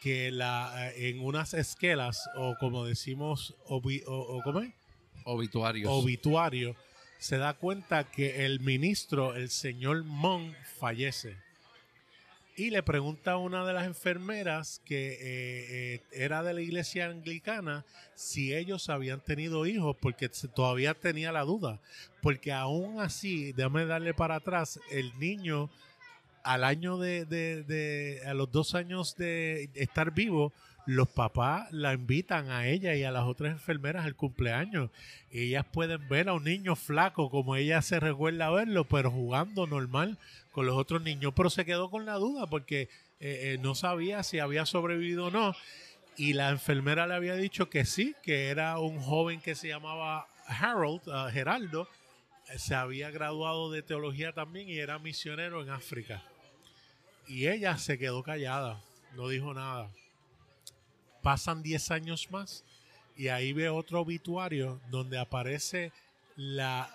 que 0.00 0.30
la 0.30 0.92
en 0.94 1.20
unas 1.20 1.54
esquelas 1.54 2.28
o 2.36 2.54
como 2.60 2.84
decimos 2.84 3.54
o, 3.64 3.82
obituarios. 5.24 5.90
Obituario 5.90 6.76
se 7.18 7.38
da 7.38 7.54
cuenta 7.54 8.10
que 8.10 8.44
el 8.44 8.60
ministro 8.60 9.34
el 9.34 9.48
señor 9.48 10.04
Mon 10.04 10.54
fallece 10.78 11.45
y 12.56 12.70
le 12.70 12.82
pregunta 12.82 13.32
a 13.32 13.36
una 13.36 13.66
de 13.66 13.74
las 13.74 13.86
enfermeras 13.86 14.80
que 14.84 15.12
eh, 15.12 15.18
eh, 15.20 16.02
era 16.10 16.42
de 16.42 16.54
la 16.54 16.62
iglesia 16.62 17.06
anglicana 17.06 17.84
si 18.14 18.54
ellos 18.54 18.88
habían 18.88 19.20
tenido 19.20 19.66
hijos, 19.66 19.94
porque 20.00 20.30
todavía 20.54 20.94
tenía 20.94 21.32
la 21.32 21.42
duda. 21.42 21.80
Porque 22.22 22.52
aún 22.52 22.98
así, 23.00 23.52
déjame 23.52 23.84
darle 23.84 24.14
para 24.14 24.36
atrás, 24.36 24.80
el 24.90 25.16
niño 25.18 25.70
al 26.44 26.64
año 26.64 26.96
de, 26.96 27.26
de, 27.26 27.62
de, 27.64 28.22
a 28.24 28.32
los 28.32 28.50
dos 28.50 28.74
años 28.74 29.16
de 29.16 29.68
estar 29.74 30.12
vivo, 30.12 30.52
los 30.86 31.08
papás 31.08 31.70
la 31.72 31.92
invitan 31.92 32.48
a 32.48 32.68
ella 32.68 32.94
y 32.94 33.02
a 33.02 33.10
las 33.10 33.24
otras 33.24 33.52
enfermeras 33.52 34.06
al 34.06 34.14
cumpleaños. 34.14 34.90
ellas 35.32 35.66
pueden 35.70 36.08
ver 36.08 36.28
a 36.28 36.34
un 36.34 36.44
niño 36.44 36.76
flaco 36.76 37.28
como 37.28 37.56
ella 37.56 37.82
se 37.82 37.98
recuerda 37.98 38.50
verlo, 38.50 38.84
pero 38.84 39.10
jugando 39.10 39.66
normal 39.66 40.16
con 40.52 40.64
los 40.64 40.76
otros 40.76 41.02
niños. 41.02 41.32
Pero 41.36 41.50
se 41.50 41.64
quedó 41.64 41.90
con 41.90 42.06
la 42.06 42.14
duda 42.14 42.46
porque 42.46 42.82
eh, 42.82 42.88
eh, 43.20 43.58
no 43.60 43.74
sabía 43.74 44.22
si 44.22 44.38
había 44.38 44.64
sobrevivido 44.64 45.26
o 45.26 45.30
no. 45.30 45.56
Y 46.16 46.32
la 46.32 46.50
enfermera 46.50 47.06
le 47.06 47.14
había 47.14 47.34
dicho 47.34 47.68
que 47.68 47.84
sí, 47.84 48.14
que 48.22 48.48
era 48.48 48.78
un 48.78 49.00
joven 49.00 49.40
que 49.40 49.54
se 49.56 49.68
llamaba 49.68 50.28
Harold, 50.46 51.08
uh, 51.08 51.30
Geraldo. 51.30 51.88
Se 52.56 52.76
había 52.76 53.10
graduado 53.10 53.72
de 53.72 53.82
teología 53.82 54.32
también 54.32 54.68
y 54.68 54.78
era 54.78 55.00
misionero 55.00 55.62
en 55.62 55.70
África. 55.70 56.22
Y 57.26 57.48
ella 57.48 57.76
se 57.76 57.98
quedó 57.98 58.22
callada, 58.22 58.80
no 59.16 59.28
dijo 59.28 59.52
nada 59.52 59.90
pasan 61.26 61.60
10 61.60 61.90
años 61.90 62.30
más 62.30 62.62
y 63.16 63.26
ahí 63.26 63.52
ve 63.52 63.68
otro 63.68 64.00
obituario 64.00 64.80
donde 64.92 65.18
aparece 65.18 65.90
la 66.36 66.88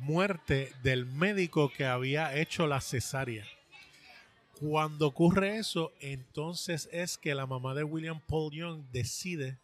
muerte 0.00 0.72
del 0.82 1.04
médico 1.04 1.70
que 1.70 1.84
había 1.84 2.34
hecho 2.36 2.66
la 2.66 2.80
cesárea. 2.80 3.44
Cuando 4.58 5.08
ocurre 5.08 5.58
eso, 5.58 5.92
entonces 6.00 6.88
es 6.90 7.18
que 7.18 7.34
la 7.34 7.44
mamá 7.44 7.74
de 7.74 7.84
William 7.84 8.18
Paul 8.26 8.50
Young 8.50 8.80
decide 8.92 9.58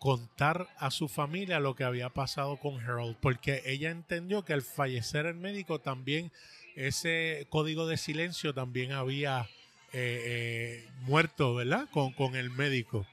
contar 0.00 0.66
a 0.78 0.90
su 0.90 1.06
familia 1.06 1.60
lo 1.60 1.76
que 1.76 1.84
había 1.84 2.08
pasado 2.08 2.56
con 2.56 2.80
Harold, 2.80 3.16
porque 3.20 3.62
ella 3.64 3.92
entendió 3.92 4.44
que 4.44 4.54
al 4.54 4.62
fallecer 4.62 5.26
el 5.26 5.36
médico 5.36 5.78
también 5.78 6.32
ese 6.74 7.46
código 7.48 7.86
de 7.86 7.96
silencio 7.96 8.52
también 8.54 8.90
había 8.90 9.48
eh, 9.92 10.82
eh, 10.82 10.88
muerto, 11.02 11.54
¿verdad? 11.54 11.88
Con, 11.92 12.12
con 12.12 12.34
el 12.34 12.50
médico 12.50 13.06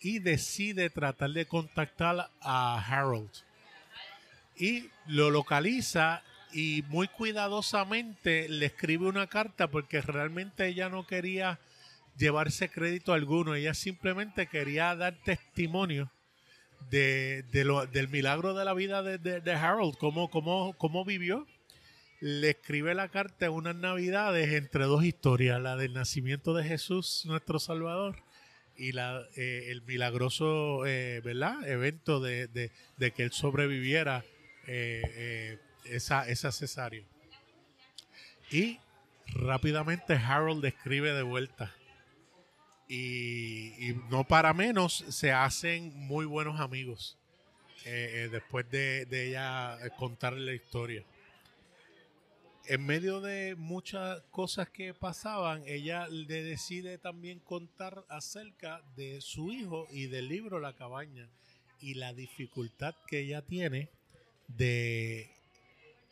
y 0.00 0.18
decide 0.18 0.90
tratar 0.90 1.30
de 1.30 1.46
contactar 1.46 2.30
a 2.40 2.78
Harold. 2.78 3.30
Y 4.56 4.90
lo 5.06 5.30
localiza 5.30 6.22
y 6.52 6.84
muy 6.88 7.08
cuidadosamente 7.08 8.48
le 8.48 8.66
escribe 8.66 9.06
una 9.06 9.26
carta 9.26 9.68
porque 9.68 10.00
realmente 10.00 10.66
ella 10.66 10.88
no 10.88 11.06
quería 11.06 11.58
llevarse 12.16 12.70
crédito 12.70 13.12
alguno, 13.12 13.54
ella 13.54 13.74
simplemente 13.74 14.46
quería 14.46 14.94
dar 14.96 15.16
testimonio 15.24 16.10
de, 16.90 17.44
lo, 17.64 17.86
del 17.86 18.08
milagro 18.08 18.54
de 18.54 18.64
la 18.64 18.74
vida 18.74 19.02
de, 19.02 19.52
Harold, 19.52 19.96
cómo, 19.98 20.30
cómo, 20.30 20.74
cómo 20.78 21.04
vivió. 21.04 21.46
Le 22.20 22.50
escribe 22.50 22.94
la 22.94 23.08
carta 23.08 23.46
en 23.46 23.52
unas 23.52 23.76
navidades 23.76 24.54
entre 24.54 24.84
dos 24.84 25.04
historias, 25.04 25.60
la 25.60 25.76
del 25.76 25.92
nacimiento 25.92 26.54
de 26.54 26.64
Jesús, 26.64 27.24
nuestro 27.26 27.58
Salvador, 27.58 28.22
y 28.76 28.92
la, 28.92 29.22
eh, 29.36 29.66
el 29.68 29.82
milagroso 29.82 30.86
eh, 30.86 31.20
¿verdad? 31.24 31.66
evento 31.68 32.20
de, 32.20 32.48
de, 32.48 33.10
que 33.12 33.22
él 33.22 33.32
sobreviviera 33.32 34.24
eh, 34.66 35.58
esa, 35.84 36.28
esa 36.28 36.52
cesárea. 36.52 37.04
Y 38.50 38.78
rápidamente 39.34 40.14
Harold 40.14 40.64
escribe 40.64 41.12
de 41.12 41.22
vuelta. 41.22 41.74
Y, 42.88 43.88
y, 43.88 44.00
no 44.10 44.24
para 44.24 44.54
menos 44.54 45.04
se 45.08 45.32
hacen 45.32 45.92
muy 45.94 46.24
buenos 46.24 46.60
amigos 46.60 47.18
después 48.32 48.68
de, 48.68 49.06
de 49.06 49.28
ella 49.28 49.78
contarle 49.96 50.44
la 50.44 50.54
historia 50.54 51.04
en 52.68 52.84
medio 52.84 53.20
de 53.20 53.54
muchas 53.56 54.22
cosas 54.30 54.68
que 54.68 54.94
pasaban, 54.94 55.62
ella 55.66 56.08
le 56.08 56.42
decide 56.42 56.98
también 56.98 57.38
contar 57.40 58.04
acerca 58.08 58.82
de 58.96 59.20
su 59.20 59.52
hijo 59.52 59.86
y 59.90 60.06
del 60.06 60.28
libro 60.28 60.60
La 60.60 60.74
cabaña. 60.74 61.28
y 61.78 61.94
la 61.94 62.14
dificultad 62.14 62.94
que 63.06 63.20
ella 63.20 63.42
tiene 63.42 63.90
de 64.48 65.28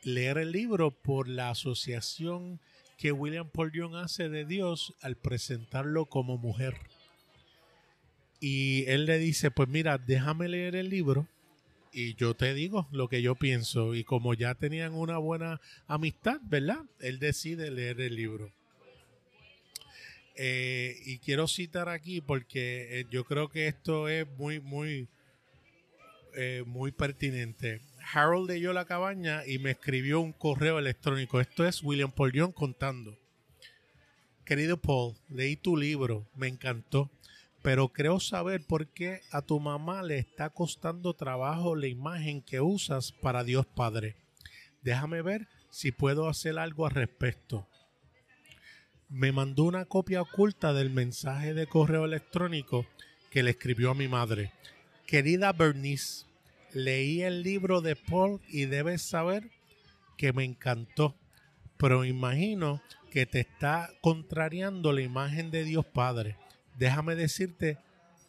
leer 0.02 0.36
el 0.36 0.52
libro 0.52 0.90
por 0.90 1.26
la 1.26 1.48
asociación 1.48 2.60
que 2.98 3.12
William 3.12 3.48
Paul 3.48 3.72
Young 3.72 3.96
hace 3.96 4.28
de 4.28 4.44
Dios 4.44 4.94
al 5.00 5.16
presentarlo 5.16 6.04
como 6.04 6.36
mujer. 6.36 6.76
Y 8.40 8.84
él 8.88 9.06
le 9.06 9.18
dice, 9.18 9.50
pues 9.50 9.70
mira, 9.70 9.96
déjame 9.96 10.48
leer 10.48 10.76
el 10.76 10.90
libro 10.90 11.26
y 11.94 12.14
yo 12.14 12.34
te 12.34 12.52
digo 12.54 12.88
lo 12.90 13.08
que 13.08 13.22
yo 13.22 13.36
pienso. 13.36 13.94
Y 13.94 14.04
como 14.04 14.34
ya 14.34 14.54
tenían 14.54 14.94
una 14.94 15.18
buena 15.18 15.60
amistad, 15.86 16.40
¿verdad? 16.42 16.80
Él 17.00 17.18
decide 17.18 17.70
leer 17.70 18.00
el 18.00 18.16
libro. 18.16 18.52
Eh, 20.36 20.96
y 21.06 21.18
quiero 21.18 21.46
citar 21.46 21.88
aquí 21.88 22.20
porque 22.20 23.00
eh, 23.00 23.06
yo 23.08 23.24
creo 23.24 23.48
que 23.48 23.68
esto 23.68 24.08
es 24.08 24.26
muy, 24.36 24.58
muy, 24.58 25.06
eh, 26.34 26.64
muy 26.66 26.90
pertinente. 26.90 27.80
Harold 28.12 28.50
leyó 28.50 28.72
la 28.72 28.84
cabaña 28.84 29.46
y 29.46 29.58
me 29.58 29.70
escribió 29.70 30.20
un 30.20 30.32
correo 30.32 30.80
electrónico. 30.80 31.40
Esto 31.40 31.66
es 31.66 31.82
William 31.82 32.10
Paul 32.10 32.52
contando. 32.52 33.16
Querido 34.44 34.76
Paul, 34.76 35.14
leí 35.30 35.56
tu 35.56 35.74
libro, 35.74 36.26
me 36.34 36.48
encantó, 36.48 37.10
pero 37.64 37.88
creo 37.88 38.20
saber 38.20 38.66
por 38.66 38.88
qué 38.88 39.22
a 39.30 39.40
tu 39.40 39.58
mamá 39.58 40.02
le 40.02 40.18
está 40.18 40.50
costando 40.50 41.14
trabajo 41.14 41.74
la 41.74 41.86
imagen 41.86 42.42
que 42.42 42.60
usas 42.60 43.10
para 43.10 43.42
Dios 43.42 43.64
Padre. 43.64 44.16
Déjame 44.82 45.22
ver 45.22 45.48
si 45.70 45.90
puedo 45.90 46.28
hacer 46.28 46.58
algo 46.58 46.84
al 46.84 46.92
respecto. 46.92 47.66
Me 49.08 49.32
mandó 49.32 49.64
una 49.64 49.86
copia 49.86 50.20
oculta 50.20 50.74
del 50.74 50.90
mensaje 50.90 51.54
de 51.54 51.66
correo 51.66 52.04
electrónico 52.04 52.84
que 53.30 53.42
le 53.42 53.52
escribió 53.52 53.92
a 53.92 53.94
mi 53.94 54.08
madre. 54.08 54.52
Querida 55.06 55.50
Bernice, 55.54 56.26
leí 56.74 57.22
el 57.22 57.42
libro 57.42 57.80
de 57.80 57.96
Paul 57.96 58.42
y 58.46 58.66
debes 58.66 59.00
saber 59.00 59.50
que 60.18 60.34
me 60.34 60.44
encantó, 60.44 61.16
pero 61.78 62.04
imagino 62.04 62.82
que 63.10 63.24
te 63.24 63.40
está 63.40 63.88
contrariando 64.02 64.92
la 64.92 65.00
imagen 65.00 65.50
de 65.50 65.64
Dios 65.64 65.86
Padre. 65.86 66.36
Déjame 66.78 67.14
decirte 67.14 67.78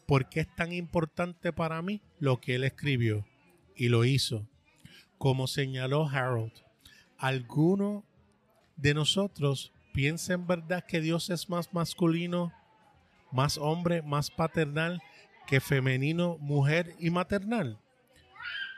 por 0.06 0.28
qué 0.28 0.40
es 0.40 0.54
tan 0.54 0.72
importante 0.72 1.52
para 1.52 1.82
mí 1.82 2.00
lo 2.18 2.40
que 2.40 2.54
él 2.54 2.64
escribió 2.64 3.26
y 3.74 3.88
lo 3.88 4.04
hizo. 4.04 4.46
Como 5.18 5.46
señaló 5.46 6.08
Harold, 6.08 6.52
alguno 7.18 8.04
de 8.76 8.94
nosotros 8.94 9.72
piensa 9.92 10.34
en 10.34 10.46
verdad 10.46 10.84
que 10.86 11.00
Dios 11.00 11.30
es 11.30 11.48
más 11.48 11.72
masculino, 11.72 12.52
más 13.32 13.58
hombre, 13.58 14.02
más 14.02 14.30
paternal 14.30 15.00
que 15.46 15.60
femenino, 15.60 16.36
mujer 16.38 16.94
y 16.98 17.10
maternal. 17.10 17.78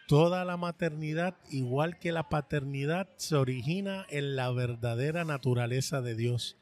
Toda 0.06 0.44
la 0.44 0.56
maternidad, 0.56 1.36
igual 1.50 1.98
que 1.98 2.12
la 2.12 2.28
paternidad, 2.28 3.08
se 3.16 3.36
origina 3.36 4.06
en 4.08 4.36
la 4.36 4.50
verdadera 4.50 5.24
naturaleza 5.24 6.00
de 6.00 6.14
Dios. 6.14 6.56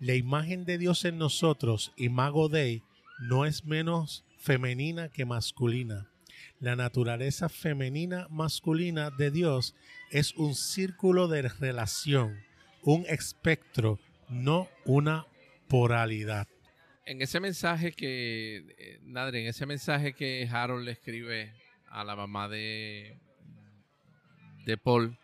La 0.00 0.14
imagen 0.14 0.64
de 0.64 0.78
Dios 0.78 1.04
en 1.04 1.18
nosotros, 1.18 1.92
Imago 1.96 2.48
Dei, 2.48 2.82
no 3.18 3.44
es 3.44 3.64
menos 3.64 4.24
femenina 4.38 5.08
que 5.08 5.24
masculina. 5.24 6.08
La 6.60 6.76
naturaleza 6.76 7.48
femenina 7.48 8.26
masculina 8.30 9.10
de 9.10 9.30
Dios 9.30 9.74
es 10.10 10.34
un 10.34 10.54
círculo 10.54 11.28
de 11.28 11.42
relación, 11.42 12.44
un 12.82 13.04
espectro, 13.08 13.98
no 14.28 14.68
una 14.84 15.26
poralidad. 15.68 16.48
En 17.06 17.22
ese 17.22 17.40
mensaje 17.40 17.92
que, 17.92 18.64
eh, 18.78 18.98
Nadre, 19.02 19.42
en 19.42 19.46
ese 19.48 19.66
mensaje 19.66 20.12
que 20.12 20.48
Harold 20.50 20.84
le 20.84 20.92
escribe 20.92 21.54
a 21.88 22.04
la 22.04 22.16
mamá 22.16 22.48
de, 22.48 23.18
de 24.66 24.76
Paul, 24.76 25.16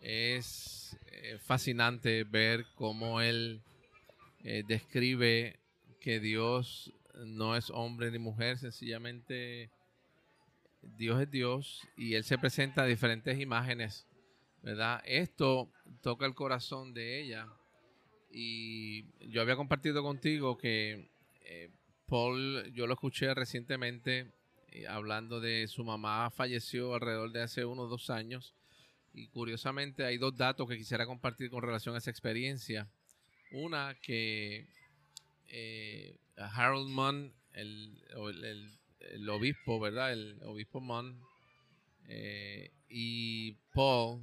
es 0.00 0.96
eh, 1.22 1.38
fascinante 1.38 2.24
ver 2.24 2.66
cómo 2.74 3.20
él 3.20 3.62
eh, 4.42 4.64
describe 4.66 5.60
que 6.00 6.18
Dios 6.18 6.92
no 7.24 7.56
es 7.56 7.70
hombre 7.70 8.10
ni 8.10 8.18
mujer, 8.18 8.58
sencillamente 8.58 9.70
Dios 10.82 11.22
es 11.22 11.30
Dios 11.30 11.88
y 11.96 12.14
Él 12.14 12.24
se 12.24 12.36
presenta 12.36 12.82
a 12.82 12.86
diferentes 12.86 13.38
imágenes, 13.38 14.06
¿verdad? 14.62 15.02
Esto 15.04 15.70
toca 16.02 16.26
el 16.26 16.34
corazón 16.34 16.92
de 16.94 17.20
ella 17.20 17.46
y 18.30 19.04
yo 19.28 19.40
había 19.40 19.56
compartido 19.56 20.02
contigo 20.02 20.58
que 20.58 21.08
eh, 21.42 21.70
Paul, 22.06 22.72
yo 22.72 22.86
lo 22.86 22.94
escuché 22.94 23.32
recientemente 23.34 24.32
hablando 24.88 25.40
de 25.40 25.68
su 25.68 25.84
mamá 25.84 26.30
falleció 26.30 26.94
alrededor 26.94 27.30
de 27.30 27.42
hace 27.42 27.64
unos 27.64 27.88
dos 27.88 28.10
años. 28.10 28.54
Y 29.14 29.28
curiosamente 29.28 30.04
hay 30.04 30.18
dos 30.18 30.36
datos 30.36 30.68
que 30.68 30.76
quisiera 30.76 31.06
compartir 31.06 31.48
con 31.48 31.62
relación 31.62 31.94
a 31.94 31.98
esa 31.98 32.10
experiencia. 32.10 32.88
Una 33.52 33.96
que 34.02 34.66
eh, 35.48 36.18
Harold 36.36 36.90
Munn, 36.90 37.32
el, 37.52 38.02
el, 39.12 39.28
obispo, 39.28 39.78
¿verdad? 39.78 40.12
El 40.12 40.42
obispo 40.42 40.80
Munn 40.80 41.16
eh, 42.08 42.72
y 42.88 43.52
Paul 43.72 44.20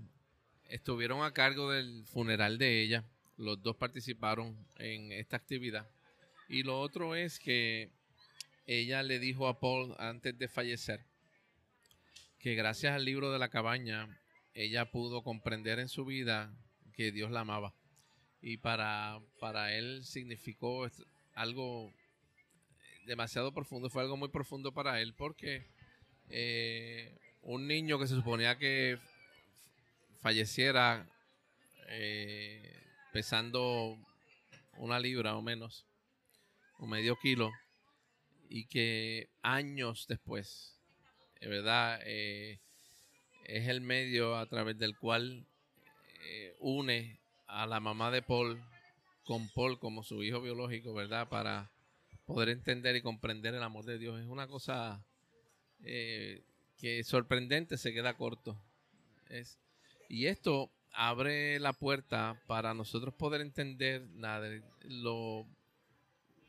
estuvieron 0.67 1.23
a 1.23 1.32
cargo 1.32 1.71
del 1.71 2.04
funeral 2.06 2.58
de 2.58 2.82
ella. 2.82 3.06
Los 3.38 3.63
dos 3.63 3.77
participaron 3.77 4.58
en 4.77 5.13
esta 5.13 5.38
actividad. 5.38 5.89
Y 6.49 6.63
lo 6.63 6.82
otro 6.82 7.15
es 7.15 7.39
que 7.39 7.91
ella 8.67 9.04
le 9.04 9.19
dijo 9.19 9.47
a 9.47 9.58
Paul 9.58 9.95
antes 9.99 10.38
de 10.38 10.49
fallecer 10.49 11.06
que 12.39 12.56
gracias 12.56 12.93
al 12.93 13.06
libro 13.06 13.32
de 13.32 13.39
la 13.39 13.49
cabaña 13.49 14.20
ella 14.53 14.91
pudo 14.91 15.23
comprender 15.23 15.79
en 15.79 15.89
su 15.89 16.05
vida 16.05 16.53
que 16.93 17.11
Dios 17.11 17.31
la 17.31 17.41
amaba. 17.41 17.73
Y 18.41 18.57
para, 18.57 19.19
para 19.39 19.73
él 19.75 20.03
significó 20.03 20.87
algo 21.35 21.93
demasiado 23.05 23.53
profundo, 23.53 23.89
fue 23.89 24.01
algo 24.03 24.17
muy 24.17 24.29
profundo 24.29 24.73
para 24.73 25.01
él 25.01 25.13
porque 25.13 25.67
eh, 26.29 27.17
un 27.41 27.67
niño 27.67 27.99
que 27.99 28.07
se 28.07 28.15
suponía 28.15 28.57
que 28.57 28.97
falleciera 30.21 31.07
eh, 31.87 32.83
pesando 33.11 33.97
una 34.77 34.99
libra 34.99 35.35
o 35.35 35.41
menos, 35.41 35.85
o 36.79 36.87
medio 36.87 37.15
kilo, 37.17 37.51
y 38.49 38.65
que 38.65 39.29
años 39.41 40.05
después, 40.07 40.79
de 41.39 41.47
verdad, 41.47 41.99
eh, 42.05 42.59
es 43.45 43.67
el 43.67 43.82
medio 43.82 44.38
a 44.38 44.45
través 44.47 44.77
del 44.77 44.97
cual 44.97 45.45
eh, 46.23 46.56
une 46.60 47.19
a 47.47 47.65
la 47.65 47.80
mamá 47.80 48.12
de 48.12 48.21
Paul 48.21 48.62
con 49.23 49.49
Paul 49.49 49.80
como 49.80 50.04
su 50.04 50.23
hijo 50.23 50.41
biológico, 50.41 50.93
¿verdad? 50.93 51.30
Para 51.30 51.71
poder 52.25 52.49
entender 52.49 52.95
y 52.95 53.01
comprender 53.01 53.54
el 53.56 53.63
amor 53.63 53.86
de 53.86 53.97
Dios. 53.97 54.19
Es 54.19 54.27
una 54.27 54.47
cosa 54.47 55.04
eh, 55.84 56.43
que 56.77 57.04
sorprendente, 57.04 57.77
se 57.77 57.93
queda 57.93 58.15
corto. 58.15 58.58
Es, 59.30 59.58
y 60.10 60.25
esto 60.25 60.71
abre 60.93 61.60
la 61.60 61.73
puerta 61.73 62.41
para 62.47 62.73
nosotros 62.73 63.13
poder 63.13 63.41
entender 63.41 64.08
lo 64.84 65.47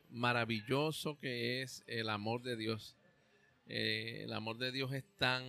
maravilloso 0.09 1.17
que 1.19 1.61
es 1.61 1.83
el 1.87 2.09
amor 2.09 2.43
de 2.43 2.55
Dios. 2.55 2.95
Eh, 3.65 4.21
el 4.23 4.33
amor 4.33 4.57
de 4.57 4.71
Dios 4.71 4.91
es 4.93 5.03
tan 5.17 5.43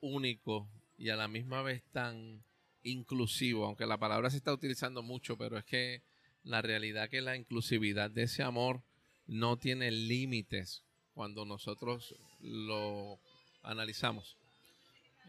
único 0.00 0.68
y 0.98 1.10
a 1.10 1.16
la 1.16 1.28
misma 1.28 1.62
vez 1.62 1.82
tan 1.92 2.42
inclusivo, 2.82 3.64
aunque 3.64 3.86
la 3.86 3.98
palabra 3.98 4.30
se 4.30 4.36
está 4.36 4.52
utilizando 4.52 5.02
mucho, 5.02 5.36
pero 5.36 5.58
es 5.58 5.64
que 5.64 6.02
la 6.44 6.62
realidad 6.62 7.10
que 7.10 7.20
la 7.20 7.36
inclusividad 7.36 8.10
de 8.10 8.24
ese 8.24 8.42
amor 8.42 8.82
no 9.26 9.56
tiene 9.56 9.90
límites 9.90 10.84
cuando 11.14 11.44
nosotros 11.44 12.14
lo 12.40 13.18
analizamos. 13.62 14.36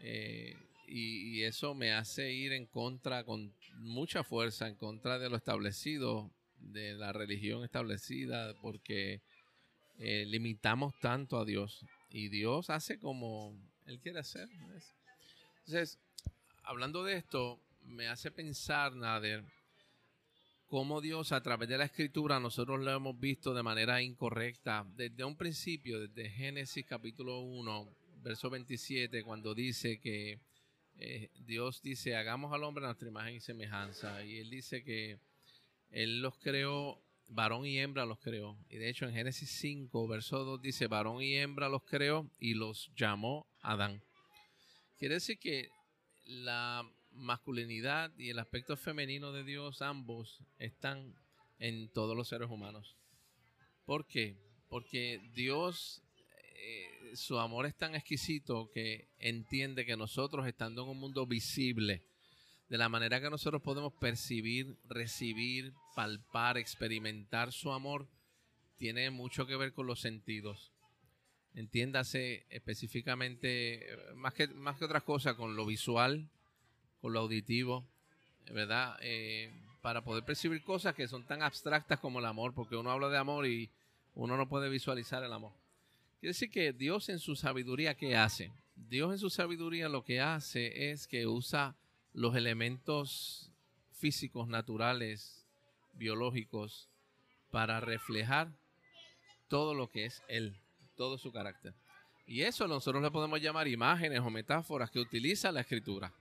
Eh, 0.02 0.54
y, 0.86 1.42
eso 1.42 1.74
me 1.74 1.92
hace 1.92 2.32
ir 2.32 2.52
en 2.52 2.66
contra, 2.66 3.24
con 3.24 3.52
mucha 3.76 4.22
fuerza, 4.22 4.68
en 4.68 4.74
contra 4.74 5.18
de 5.18 5.28
lo 5.28 5.36
establecido 5.36 6.30
de 6.58 6.94
la 6.94 7.12
religión 7.12 7.64
establecida 7.64 8.54
porque 8.60 9.20
eh, 9.98 10.24
limitamos 10.26 10.94
tanto 11.00 11.38
a 11.38 11.44
Dios 11.44 11.84
y 12.10 12.28
Dios 12.28 12.70
hace 12.70 12.98
como 12.98 13.54
Él 13.88 13.98
quiere 14.00 14.20
hacer. 14.20 14.48
Entonces, 15.66 15.98
hablando 16.62 17.02
de 17.04 17.16
esto, 17.16 17.58
me 17.80 18.06
hace 18.06 18.30
pensar, 18.30 18.94
Nader, 18.94 19.44
cómo 20.66 21.00
Dios 21.00 21.32
a 21.32 21.42
través 21.42 21.70
de 21.70 21.78
la 21.78 21.86
escritura 21.86 22.38
nosotros 22.38 22.80
lo 22.80 22.90
hemos 22.90 23.18
visto 23.18 23.54
de 23.54 23.62
manera 23.62 24.02
incorrecta 24.02 24.86
desde 24.94 25.24
un 25.24 25.36
principio, 25.36 26.06
desde 26.06 26.28
Génesis 26.28 26.84
capítulo 26.86 27.40
1, 27.40 27.96
verso 28.22 28.50
27, 28.50 29.22
cuando 29.22 29.54
dice 29.54 29.98
que 29.98 30.38
eh, 30.98 31.30
Dios 31.46 31.80
dice, 31.80 32.14
hagamos 32.14 32.52
al 32.52 32.64
hombre 32.64 32.84
nuestra 32.84 33.08
imagen 33.08 33.36
y 33.36 33.40
semejanza. 33.40 34.22
Y 34.22 34.38
él 34.38 34.50
dice 34.50 34.84
que 34.84 35.18
él 35.90 36.20
los 36.20 36.36
creó 36.36 37.00
varón 37.28 37.66
y 37.66 37.78
hembra 37.78 38.06
los 38.06 38.18
creó. 38.18 38.58
Y 38.68 38.76
de 38.76 38.88
hecho 38.88 39.06
en 39.06 39.12
Génesis 39.12 39.50
5, 39.60 40.08
verso 40.08 40.44
2 40.44 40.62
dice, 40.62 40.86
varón 40.86 41.22
y 41.22 41.36
hembra 41.36 41.68
los 41.68 41.82
creó 41.84 42.30
y 42.38 42.54
los 42.54 42.90
llamó 42.96 43.46
Adán. 43.60 44.02
Quiere 44.98 45.14
decir 45.14 45.38
que 45.38 45.68
la 46.24 46.84
masculinidad 47.12 48.12
y 48.16 48.30
el 48.30 48.38
aspecto 48.38 48.76
femenino 48.76 49.32
de 49.32 49.44
Dios, 49.44 49.82
ambos, 49.82 50.42
están 50.58 51.14
en 51.58 51.88
todos 51.90 52.16
los 52.16 52.28
seres 52.28 52.50
humanos. 52.50 52.96
¿Por 53.84 54.06
qué? 54.06 54.36
Porque 54.68 55.20
Dios, 55.34 56.02
eh, 56.54 57.16
su 57.16 57.38
amor 57.38 57.66
es 57.66 57.76
tan 57.76 57.94
exquisito 57.94 58.70
que 58.72 59.08
entiende 59.18 59.86
que 59.86 59.96
nosotros, 59.96 60.46
estando 60.46 60.82
en 60.82 60.90
un 60.90 60.98
mundo 60.98 61.26
visible, 61.26 62.04
de 62.68 62.78
la 62.78 62.88
manera 62.88 63.20
que 63.20 63.30
nosotros 63.30 63.62
podemos 63.62 63.92
percibir, 63.94 64.76
recibir, 64.88 65.72
palpar, 65.94 66.58
experimentar 66.58 67.52
su 67.52 67.72
amor, 67.72 68.06
tiene 68.76 69.10
mucho 69.10 69.46
que 69.46 69.56
ver 69.56 69.72
con 69.72 69.86
los 69.86 70.00
sentidos. 70.00 70.72
Entiéndase 71.54 72.46
específicamente, 72.50 73.86
más 74.14 74.34
que, 74.34 74.48
más 74.48 74.76
que 74.76 74.84
otras 74.84 75.02
cosas, 75.02 75.34
con 75.34 75.56
lo 75.56 75.64
visual, 75.64 76.28
con 77.00 77.12
lo 77.12 77.20
auditivo, 77.20 77.86
¿verdad? 78.52 78.96
Eh, 79.00 79.50
para 79.80 80.04
poder 80.04 80.24
percibir 80.24 80.62
cosas 80.62 80.94
que 80.94 81.08
son 81.08 81.24
tan 81.24 81.42
abstractas 81.42 81.98
como 82.00 82.18
el 82.18 82.26
amor, 82.26 82.54
porque 82.54 82.76
uno 82.76 82.90
habla 82.90 83.08
de 83.08 83.18
amor 83.18 83.46
y 83.46 83.70
uno 84.14 84.36
no 84.36 84.48
puede 84.48 84.68
visualizar 84.68 85.24
el 85.24 85.32
amor. 85.32 85.52
Quiere 86.20 86.30
decir 86.30 86.50
que 86.50 86.72
Dios 86.72 87.08
en 87.08 87.18
su 87.18 87.34
sabiduría, 87.34 87.94
¿qué 87.94 88.16
hace? 88.16 88.52
Dios 88.74 89.12
en 89.12 89.18
su 89.18 89.30
sabiduría 89.30 89.88
lo 89.88 90.04
que 90.04 90.20
hace 90.20 90.90
es 90.90 91.06
que 91.06 91.26
usa 91.26 91.76
los 92.12 92.36
elementos 92.36 93.50
físicos, 93.92 94.48
naturales, 94.48 95.44
biológicos, 95.94 96.88
para 97.50 97.80
reflejar 97.80 98.48
todo 99.48 99.74
lo 99.74 99.90
que 99.90 100.04
es 100.06 100.22
Él, 100.28 100.56
todo 100.96 101.18
su 101.18 101.32
carácter. 101.32 101.74
Y 102.26 102.42
eso 102.42 102.68
nosotros 102.68 103.02
le 103.02 103.10
podemos 103.10 103.40
llamar 103.40 103.68
imágenes 103.68 104.20
o 104.20 104.30
metáforas 104.30 104.90
que 104.90 105.00
utiliza 105.00 105.50
la 105.50 105.60
escritura. 105.60 106.12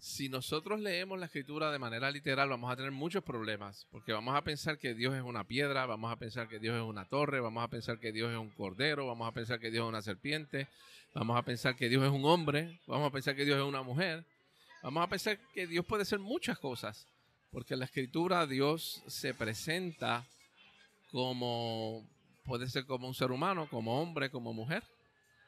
si 0.00 0.28
nosotros 0.28 0.80
leemos 0.80 1.16
la 1.20 1.26
escritura 1.26 1.70
de 1.70 1.78
manera 1.78 2.10
literal, 2.10 2.48
vamos 2.48 2.72
a 2.72 2.74
tener 2.74 2.90
muchos 2.90 3.22
problemas, 3.22 3.86
porque 3.92 4.12
vamos 4.12 4.34
a 4.34 4.42
pensar 4.42 4.78
que 4.78 4.94
Dios 4.94 5.14
es 5.14 5.22
una 5.22 5.44
piedra, 5.44 5.86
vamos 5.86 6.10
a 6.10 6.16
pensar 6.16 6.48
que 6.48 6.58
Dios 6.58 6.74
es 6.74 6.82
una 6.82 7.04
torre, 7.04 7.38
vamos 7.38 7.62
a 7.62 7.68
pensar 7.68 8.00
que 8.00 8.10
Dios 8.10 8.32
es 8.32 8.38
un 8.38 8.50
cordero, 8.50 9.06
vamos 9.06 9.28
a 9.28 9.32
pensar 9.32 9.60
que 9.60 9.70
Dios 9.70 9.84
es 9.84 9.88
una 9.88 10.02
serpiente, 10.02 10.66
vamos 11.14 11.38
a 11.38 11.42
pensar 11.42 11.76
que 11.76 11.88
Dios 11.88 12.02
es 12.02 12.10
un 12.10 12.24
hombre, 12.24 12.80
vamos 12.88 13.08
a 13.08 13.12
pensar 13.12 13.36
que 13.36 13.44
Dios 13.44 13.58
es 13.58 13.64
una 13.64 13.82
mujer, 13.82 14.24
Vamos 14.82 15.04
a 15.04 15.08
pensar 15.08 15.38
que 15.52 15.66
Dios 15.66 15.84
puede 15.84 16.06
ser 16.06 16.18
muchas 16.18 16.58
cosas, 16.58 17.06
porque 17.50 17.74
en 17.74 17.80
la 17.80 17.84
escritura 17.84 18.46
Dios 18.46 19.02
se 19.08 19.34
presenta 19.34 20.26
como, 21.10 22.08
puede 22.44 22.66
ser 22.68 22.86
como 22.86 23.06
un 23.06 23.14
ser 23.14 23.30
humano, 23.30 23.68
como 23.68 24.00
hombre, 24.00 24.30
como 24.30 24.54
mujer, 24.54 24.82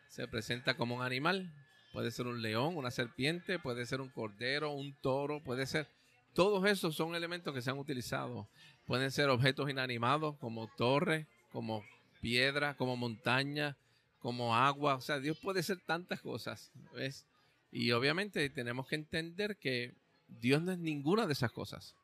se 0.08 0.28
presenta 0.28 0.76
como 0.76 0.96
un 0.96 1.02
animal, 1.02 1.50
puede 1.92 2.10
ser 2.10 2.26
un 2.26 2.42
león, 2.42 2.76
una 2.76 2.90
serpiente, 2.90 3.58
puede 3.58 3.86
ser 3.86 4.02
un 4.02 4.10
cordero, 4.10 4.72
un 4.72 4.94
toro, 5.00 5.42
puede 5.42 5.64
ser, 5.64 5.88
todos 6.34 6.66
esos 6.68 6.94
son 6.94 7.14
elementos 7.14 7.54
que 7.54 7.62
se 7.62 7.70
han 7.70 7.78
utilizado, 7.78 8.48
pueden 8.84 9.10
ser 9.10 9.30
objetos 9.30 9.70
inanimados 9.70 10.36
como 10.36 10.68
torre, 10.76 11.26
como 11.52 11.82
piedra, 12.20 12.76
como 12.76 12.96
montaña, 12.96 13.78
como 14.18 14.54
agua, 14.54 14.96
o 14.96 15.00
sea, 15.00 15.18
Dios 15.20 15.38
puede 15.38 15.62
ser 15.62 15.80
tantas 15.80 16.20
cosas, 16.20 16.70
¿ves? 16.92 17.26
Y 17.72 17.90
obviamente 17.92 18.48
tenemos 18.50 18.86
que 18.86 18.96
entender 18.96 19.56
que 19.58 19.96
Dios 20.28 20.62
no 20.62 20.72
es 20.72 20.78
ninguna 20.78 21.26
de 21.26 21.32
esas 21.32 21.50
cosas. 21.50 21.96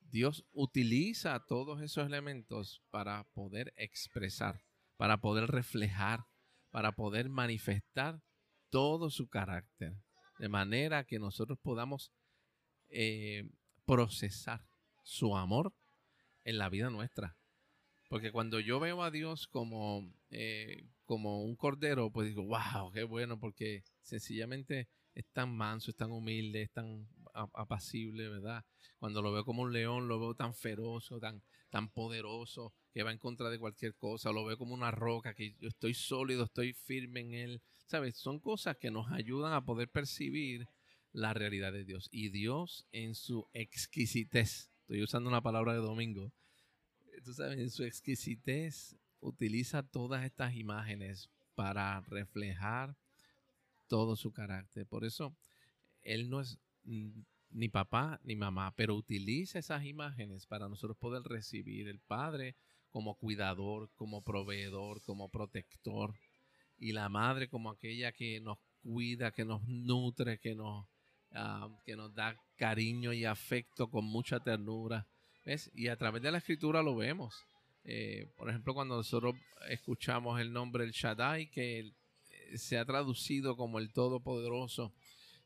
Dios 0.00 0.46
utiliza 0.52 1.44
todos 1.46 1.82
esos 1.82 2.06
elementos 2.06 2.80
para 2.90 3.24
poder 3.34 3.74
expresar, 3.76 4.62
para 4.96 5.20
poder 5.20 5.50
reflejar, 5.50 6.26
para 6.70 6.92
poder 6.92 7.28
manifestar 7.28 8.22
todo 8.70 9.10
su 9.10 9.28
carácter, 9.28 9.94
de 10.38 10.48
manera 10.48 11.04
que 11.04 11.18
nosotros 11.18 11.58
podamos 11.60 12.12
eh, 12.88 13.50
procesar 13.84 14.64
su 15.02 15.36
amor 15.36 15.72
en 16.44 16.58
la 16.58 16.68
vida 16.68 16.88
nuestra. 16.88 17.36
Porque 18.08 18.30
cuando 18.30 18.60
yo 18.60 18.78
veo 18.78 19.02
a 19.02 19.10
Dios 19.10 19.48
como, 19.48 20.14
eh, 20.30 20.84
como 21.04 21.42
un 21.42 21.56
cordero, 21.56 22.10
pues 22.10 22.28
digo, 22.28 22.44
wow, 22.44 22.90
qué 22.92 23.04
bueno, 23.04 23.38
porque 23.38 23.82
sencillamente 24.02 24.88
es 25.14 25.26
tan 25.32 25.54
manso, 25.54 25.90
es 25.90 25.96
tan 25.96 26.10
humilde, 26.12 26.62
es 26.62 26.72
tan 26.72 27.08
apacible, 27.54 28.28
¿verdad? 28.28 28.64
Cuando 28.98 29.22
lo 29.22 29.32
veo 29.32 29.44
como 29.44 29.62
un 29.62 29.72
león, 29.72 30.08
lo 30.08 30.20
veo 30.20 30.34
tan 30.34 30.54
feroz, 30.54 31.10
tan, 31.20 31.42
tan 31.70 31.90
poderoso, 31.90 32.72
que 32.92 33.02
va 33.02 33.12
en 33.12 33.18
contra 33.18 33.50
de 33.50 33.58
cualquier 33.58 33.94
cosa, 33.94 34.32
lo 34.32 34.44
veo 34.44 34.56
como 34.56 34.74
una 34.74 34.90
roca, 34.90 35.34
que 35.34 35.54
yo 35.58 35.68
estoy 35.68 35.94
sólido, 35.94 36.44
estoy 36.44 36.72
firme 36.72 37.20
en 37.20 37.34
él, 37.34 37.62
¿sabes? 37.86 38.16
Son 38.16 38.38
cosas 38.38 38.76
que 38.76 38.90
nos 38.90 39.10
ayudan 39.10 39.52
a 39.52 39.64
poder 39.64 39.88
percibir 39.88 40.68
la 41.12 41.34
realidad 41.34 41.72
de 41.72 41.84
Dios. 41.84 42.08
Y 42.10 42.30
Dios 42.30 42.86
en 42.92 43.14
su 43.14 43.48
exquisitez, 43.52 44.70
estoy 44.80 45.02
usando 45.02 45.28
una 45.28 45.42
palabra 45.42 45.72
de 45.72 45.80
domingo, 45.80 46.32
tú 47.24 47.32
sabes, 47.34 47.58
en 47.58 47.70
su 47.70 47.84
exquisitez 47.84 48.96
utiliza 49.22 49.82
todas 49.82 50.24
estas 50.24 50.54
imágenes 50.54 51.30
para 51.54 52.00
reflejar 52.02 52.94
todo 53.88 54.16
su 54.16 54.32
carácter. 54.32 54.86
Por 54.86 55.04
eso, 55.04 55.34
él 56.02 56.28
no 56.28 56.40
es 56.40 56.58
ni 56.84 57.68
papá 57.68 58.20
ni 58.24 58.36
mamá, 58.36 58.74
pero 58.76 58.94
utiliza 58.94 59.58
esas 59.58 59.84
imágenes 59.84 60.46
para 60.46 60.68
nosotros 60.68 60.96
poder 60.96 61.22
recibir 61.22 61.88
el 61.88 62.00
Padre 62.00 62.56
como 62.90 63.14
cuidador, 63.14 63.90
como 63.94 64.22
proveedor, 64.22 65.00
como 65.02 65.28
protector, 65.28 66.14
y 66.78 66.92
la 66.92 67.08
madre 67.08 67.48
como 67.48 67.70
aquella 67.70 68.12
que 68.12 68.40
nos 68.40 68.58
cuida, 68.82 69.30
que 69.30 69.44
nos 69.44 69.62
nutre, 69.66 70.38
que 70.38 70.54
nos, 70.54 70.86
ah, 71.32 71.68
que 71.84 71.96
nos 71.96 72.14
da 72.14 72.36
cariño 72.56 73.12
y 73.12 73.24
afecto 73.24 73.88
con 73.88 74.04
mucha 74.04 74.40
ternura. 74.40 75.06
¿Ves? 75.44 75.70
Y 75.74 75.88
a 75.88 75.96
través 75.96 76.22
de 76.22 76.30
la 76.30 76.38
escritura 76.38 76.82
lo 76.82 76.96
vemos. 76.96 77.34
Eh, 77.84 78.26
por 78.36 78.48
ejemplo, 78.48 78.74
cuando 78.74 78.96
nosotros 78.96 79.34
escuchamos 79.68 80.40
el 80.40 80.52
nombre 80.52 80.84
El 80.84 80.92
Shaddai, 80.92 81.50
que 81.50 81.92
se 82.56 82.78
ha 82.78 82.84
traducido 82.84 83.56
como 83.56 83.78
el 83.78 83.92
Todopoderoso 83.92 84.92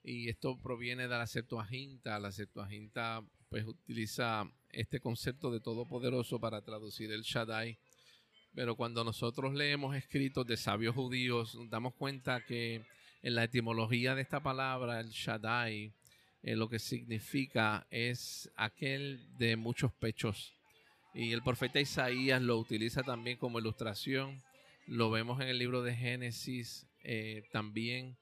y 0.02 0.28
esto 0.28 0.56
proviene 0.60 1.02
de 1.02 1.18
la 1.18 1.26
Septuaginta. 1.26 2.18
La 2.18 2.32
Septuaginta 2.32 3.24
pues 3.48 3.66
utiliza 3.66 4.44
este 4.70 5.00
concepto 5.00 5.50
de 5.50 5.60
Todopoderoso 5.60 6.38
para 6.38 6.62
traducir 6.62 7.10
el 7.10 7.22
Shaddai. 7.22 7.78
Pero 8.54 8.76
cuando 8.76 9.04
nosotros 9.04 9.54
leemos 9.54 9.96
escritos 9.96 10.46
de 10.46 10.56
sabios 10.56 10.94
judíos, 10.94 11.54
nos 11.54 11.68
damos 11.68 11.94
cuenta 11.94 12.44
que 12.44 12.84
en 13.22 13.34
la 13.34 13.44
etimología 13.44 14.14
de 14.14 14.22
esta 14.22 14.40
palabra, 14.40 15.00
el 15.00 15.10
Shaddai, 15.10 15.92
eh, 16.42 16.56
lo 16.56 16.68
que 16.68 16.78
significa 16.78 17.86
es 17.90 18.50
aquel 18.54 19.26
de 19.36 19.56
muchos 19.56 19.92
pechos. 19.92 20.55
Y 21.18 21.32
el 21.32 21.42
profeta 21.42 21.80
Isaías 21.80 22.42
lo 22.42 22.58
utiliza 22.58 23.02
también 23.02 23.38
como 23.38 23.58
ilustración. 23.58 24.42
Lo 24.86 25.10
vemos 25.10 25.40
en 25.40 25.48
el 25.48 25.58
libro 25.58 25.82
de 25.82 25.96
Génesis 25.96 26.86
eh, 27.04 27.44
también 27.52 28.18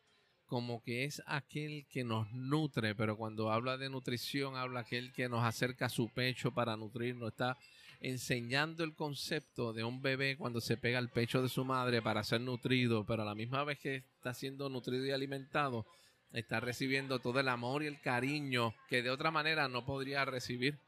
como 0.46 0.80
que 0.80 1.02
es 1.02 1.20
aquel 1.26 1.88
que 1.90 2.04
nos 2.04 2.30
nutre, 2.30 2.94
pero 2.94 3.16
cuando 3.16 3.50
habla 3.50 3.76
de 3.78 3.90
nutrición, 3.90 4.54
habla 4.54 4.80
aquel 4.80 5.12
que 5.12 5.28
nos 5.28 5.42
acerca 5.42 5.86
a 5.86 5.88
su 5.88 6.08
pecho 6.08 6.52
para 6.52 6.76
nutrirnos, 6.76 7.32
está 7.32 7.58
enseñando 7.98 8.84
el 8.84 8.94
concepto 8.94 9.72
de 9.72 9.82
un 9.82 10.00
bebé 10.00 10.36
cuando 10.36 10.60
se 10.60 10.76
pega 10.76 10.98
al 10.98 11.10
pecho 11.10 11.42
de 11.42 11.48
su 11.48 11.64
madre 11.64 12.00
para 12.00 12.22
ser 12.22 12.42
nutrido, 12.42 13.04
pero 13.04 13.22
a 13.22 13.26
la 13.26 13.34
misma 13.34 13.64
vez 13.64 13.80
que 13.80 13.96
está 13.96 14.34
siendo 14.34 14.68
nutrido 14.68 15.04
y 15.04 15.10
alimentado, 15.10 15.84
está 16.32 16.60
recibiendo 16.60 17.18
todo 17.18 17.40
el 17.40 17.48
amor 17.48 17.82
y 17.82 17.86
el 17.86 18.00
cariño 18.00 18.72
que 18.88 19.02
de 19.02 19.10
otra 19.10 19.32
manera 19.32 19.66
no 19.66 19.84
podría 19.84 20.24
recibir. 20.24 20.78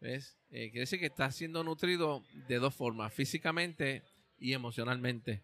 ¿Ves? 0.00 0.36
Eh, 0.50 0.70
quiere 0.70 0.80
decir 0.80 1.00
que 1.00 1.06
está 1.06 1.30
siendo 1.30 1.64
nutrido 1.64 2.22
de 2.46 2.58
dos 2.58 2.74
formas, 2.74 3.12
físicamente 3.12 4.02
y 4.38 4.52
emocionalmente 4.52 5.42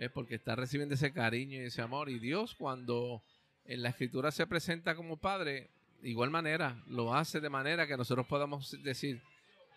es 0.00 0.10
porque 0.10 0.36
está 0.36 0.56
recibiendo 0.56 0.94
ese 0.94 1.12
cariño 1.12 1.60
y 1.60 1.66
ese 1.66 1.82
amor. 1.82 2.08
Y 2.08 2.18
Dios 2.18 2.54
cuando 2.54 3.22
en 3.66 3.82
la 3.82 3.90
escritura 3.90 4.30
se 4.30 4.46
presenta 4.46 4.94
como 4.94 5.18
Padre, 5.18 5.68
igual 6.02 6.30
manera, 6.30 6.82
lo 6.86 7.14
hace 7.14 7.38
de 7.38 7.50
manera 7.50 7.86
que 7.86 7.98
nosotros 7.98 8.26
podamos 8.26 8.82
decir, 8.82 9.20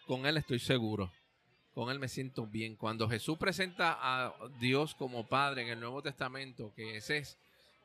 con 0.07 0.25
Él 0.25 0.37
estoy 0.37 0.59
seguro, 0.59 1.11
con 1.73 1.89
Él 1.89 1.99
me 1.99 2.07
siento 2.07 2.47
bien. 2.47 2.77
Cuando 2.77 3.09
Jesús 3.09 3.37
presenta 3.37 3.97
a 3.99 4.33
Dios 4.61 4.95
como 4.95 5.27
Padre 5.27 5.63
en 5.63 5.67
el 5.67 5.81
Nuevo 5.81 6.01
Testamento, 6.01 6.71
que 6.73 6.95
es, 6.95 7.09
esa 7.09 7.35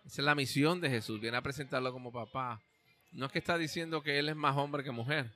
es 0.04 0.18
la 0.18 0.36
misión 0.36 0.80
de 0.80 0.90
Jesús, 0.90 1.20
viene 1.20 1.38
a 1.38 1.42
presentarlo 1.42 1.92
como 1.92 2.12
papá, 2.12 2.62
no 3.10 3.26
es 3.26 3.32
que 3.32 3.40
está 3.40 3.58
diciendo 3.58 4.00
que 4.00 4.20
Él 4.20 4.28
es 4.28 4.36
más 4.36 4.56
hombre 4.56 4.84
que 4.84 4.92
mujer, 4.92 5.32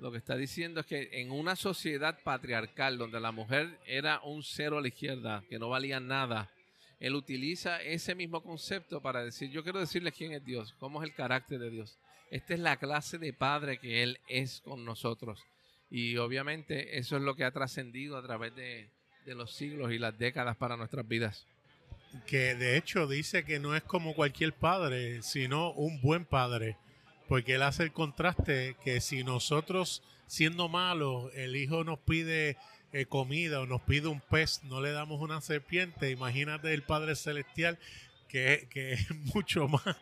lo 0.00 0.10
que 0.10 0.18
está 0.18 0.34
diciendo 0.34 0.80
es 0.80 0.86
que 0.86 1.10
en 1.12 1.30
una 1.30 1.56
sociedad 1.56 2.18
patriarcal 2.24 2.96
donde 2.96 3.20
la 3.20 3.32
mujer 3.32 3.78
era 3.86 4.20
un 4.22 4.42
cero 4.42 4.78
a 4.78 4.80
la 4.80 4.88
izquierda, 4.88 5.44
que 5.48 5.58
no 5.58 5.68
valía 5.68 6.00
nada, 6.00 6.50
él 6.98 7.14
utiliza 7.14 7.80
ese 7.82 8.14
mismo 8.14 8.42
concepto 8.42 9.02
para 9.02 9.22
decir, 9.22 9.50
yo 9.50 9.62
quiero 9.62 9.78
decirles 9.78 10.14
quién 10.16 10.32
es 10.32 10.44
Dios, 10.44 10.74
cómo 10.78 11.02
es 11.02 11.08
el 11.08 11.14
carácter 11.14 11.58
de 11.58 11.70
Dios. 11.70 11.98
Esta 12.30 12.54
es 12.54 12.60
la 12.60 12.78
clase 12.78 13.18
de 13.18 13.32
padre 13.32 13.78
que 13.78 14.02
Él 14.02 14.18
es 14.28 14.60
con 14.62 14.84
nosotros. 14.84 15.42
Y 15.90 16.16
obviamente 16.16 16.98
eso 16.98 17.16
es 17.16 17.22
lo 17.22 17.34
que 17.34 17.44
ha 17.44 17.50
trascendido 17.50 18.16
a 18.16 18.22
través 18.22 18.54
de, 18.54 18.88
de 19.26 19.34
los 19.34 19.54
siglos 19.54 19.92
y 19.92 19.98
las 19.98 20.18
décadas 20.18 20.56
para 20.56 20.76
nuestras 20.76 21.06
vidas. 21.06 21.46
Que 22.26 22.54
de 22.54 22.76
hecho 22.76 23.06
dice 23.06 23.44
que 23.44 23.58
no 23.58 23.74
es 23.74 23.82
como 23.82 24.14
cualquier 24.14 24.52
padre, 24.52 25.22
sino 25.22 25.72
un 25.72 26.00
buen 26.00 26.24
padre. 26.24 26.76
Porque 27.30 27.54
él 27.54 27.62
hace 27.62 27.84
el 27.84 27.92
contraste 27.92 28.74
que 28.82 29.00
si 29.00 29.22
nosotros, 29.22 30.02
siendo 30.26 30.68
malos, 30.68 31.30
el 31.36 31.54
hijo 31.54 31.84
nos 31.84 32.00
pide 32.00 32.56
eh, 32.92 33.06
comida 33.06 33.60
o 33.60 33.66
nos 33.66 33.82
pide 33.82 34.08
un 34.08 34.20
pez, 34.20 34.64
no 34.64 34.80
le 34.80 34.90
damos 34.90 35.20
una 35.20 35.40
serpiente, 35.40 36.10
imagínate 36.10 36.74
el 36.74 36.82
Padre 36.82 37.14
Celestial 37.14 37.78
que, 38.26 38.66
que 38.68 38.94
es 38.94 39.10
mucho 39.32 39.68
más 39.68 39.96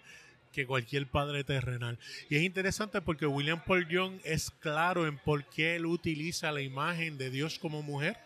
que 0.53 0.65
cualquier 0.65 1.07
padre 1.07 1.45
terrenal. 1.45 1.99
Y 2.31 2.37
es 2.37 2.45
interesante 2.45 3.03
porque 3.03 3.27
William 3.27 3.63
Paul 3.63 3.87
Young 3.89 4.21
es 4.25 4.51
claro 4.51 5.07
en 5.07 5.19
por 5.19 5.45
qué 5.51 5.77
él 5.77 5.85
utiliza 5.85 6.51
la 6.51 6.63
imagen 6.63 7.19
de 7.19 7.29
Dios 7.29 7.59
como 7.59 7.83
mujer 7.83 8.17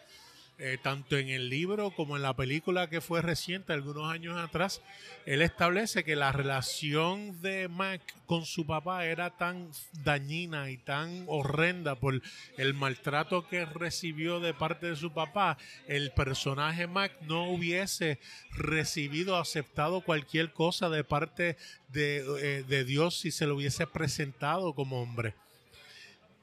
eh, 0.64 0.79
tanto 0.81 1.18
en 1.18 1.29
el 1.29 1.48
libro 1.48 1.90
como 1.90 2.14
en 2.14 2.22
la 2.22 2.37
película 2.37 2.88
que 2.88 3.01
fue 3.01 3.20
reciente, 3.20 3.72
algunos 3.72 4.09
años 4.09 4.38
atrás, 4.38 4.81
él 5.27 5.42
establece 5.42 6.05
que 6.05 6.14
la 6.14 6.31
relación 6.31 7.42
de 7.42 7.66
Mac 7.66 8.01
con 8.27 8.46
su 8.46 8.64
papá 8.64 9.05
era 9.07 9.31
tan 9.31 9.68
dañina 10.05 10.70
y 10.70 10.77
tan 10.77 11.25
horrenda 11.27 11.96
por 11.96 12.22
el 12.57 12.75
maltrato 12.75 13.48
que 13.48 13.64
recibió 13.64 14.38
de 14.38 14.55
parte 14.55 14.87
de 14.87 14.94
su 14.94 15.12
papá, 15.12 15.59
el 15.88 16.12
personaje 16.12 16.87
Mac 16.87 17.11
no 17.22 17.51
hubiese 17.51 18.20
recibido, 18.53 19.38
aceptado 19.38 20.03
cualquier 20.03 20.53
cosa 20.53 20.88
de 20.90 21.03
parte 21.03 21.57
de, 21.88 22.25
eh, 22.40 22.64
de 22.68 22.85
Dios 22.85 23.18
si 23.18 23.33
se 23.33 23.48
lo 23.48 23.57
hubiese 23.57 23.88
presentado 23.88 24.75
como 24.75 25.03
hombre 25.03 25.35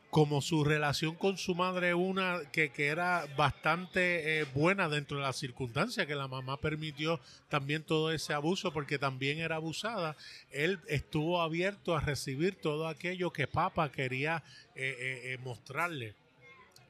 como 0.10 0.42
su 0.42 0.64
relación 0.64 1.16
con 1.16 1.38
su 1.38 1.54
madre 1.54 1.94
una 1.94 2.42
que, 2.52 2.70
que 2.70 2.88
era 2.88 3.28
bastante 3.38 4.40
eh, 4.40 4.46
buena 4.56 4.90
dentro 4.90 5.18
de 5.18 5.24
las 5.24 5.38
circunstancias, 5.38 6.08
que 6.08 6.16
la 6.16 6.28
mamá 6.28 6.58
permitió 6.58 7.20
también 7.48 7.84
todo 7.84 8.12
ese 8.12 8.34
abuso 8.34 8.72
porque 8.74 8.98
también 8.98 9.40
era 9.40 9.58
abusada, 9.58 10.16
él 10.52 10.80
estuvo 10.88 11.42
abierto 11.42 11.96
a 11.96 12.02
recibir 12.02 12.56
todo 12.56 12.88
aquello 12.88 13.32
que 13.32 13.48
papá 13.48 13.92
quería 13.92 14.44
eh, 14.76 14.96
eh, 15.00 15.38
mostrarle. 15.44 16.16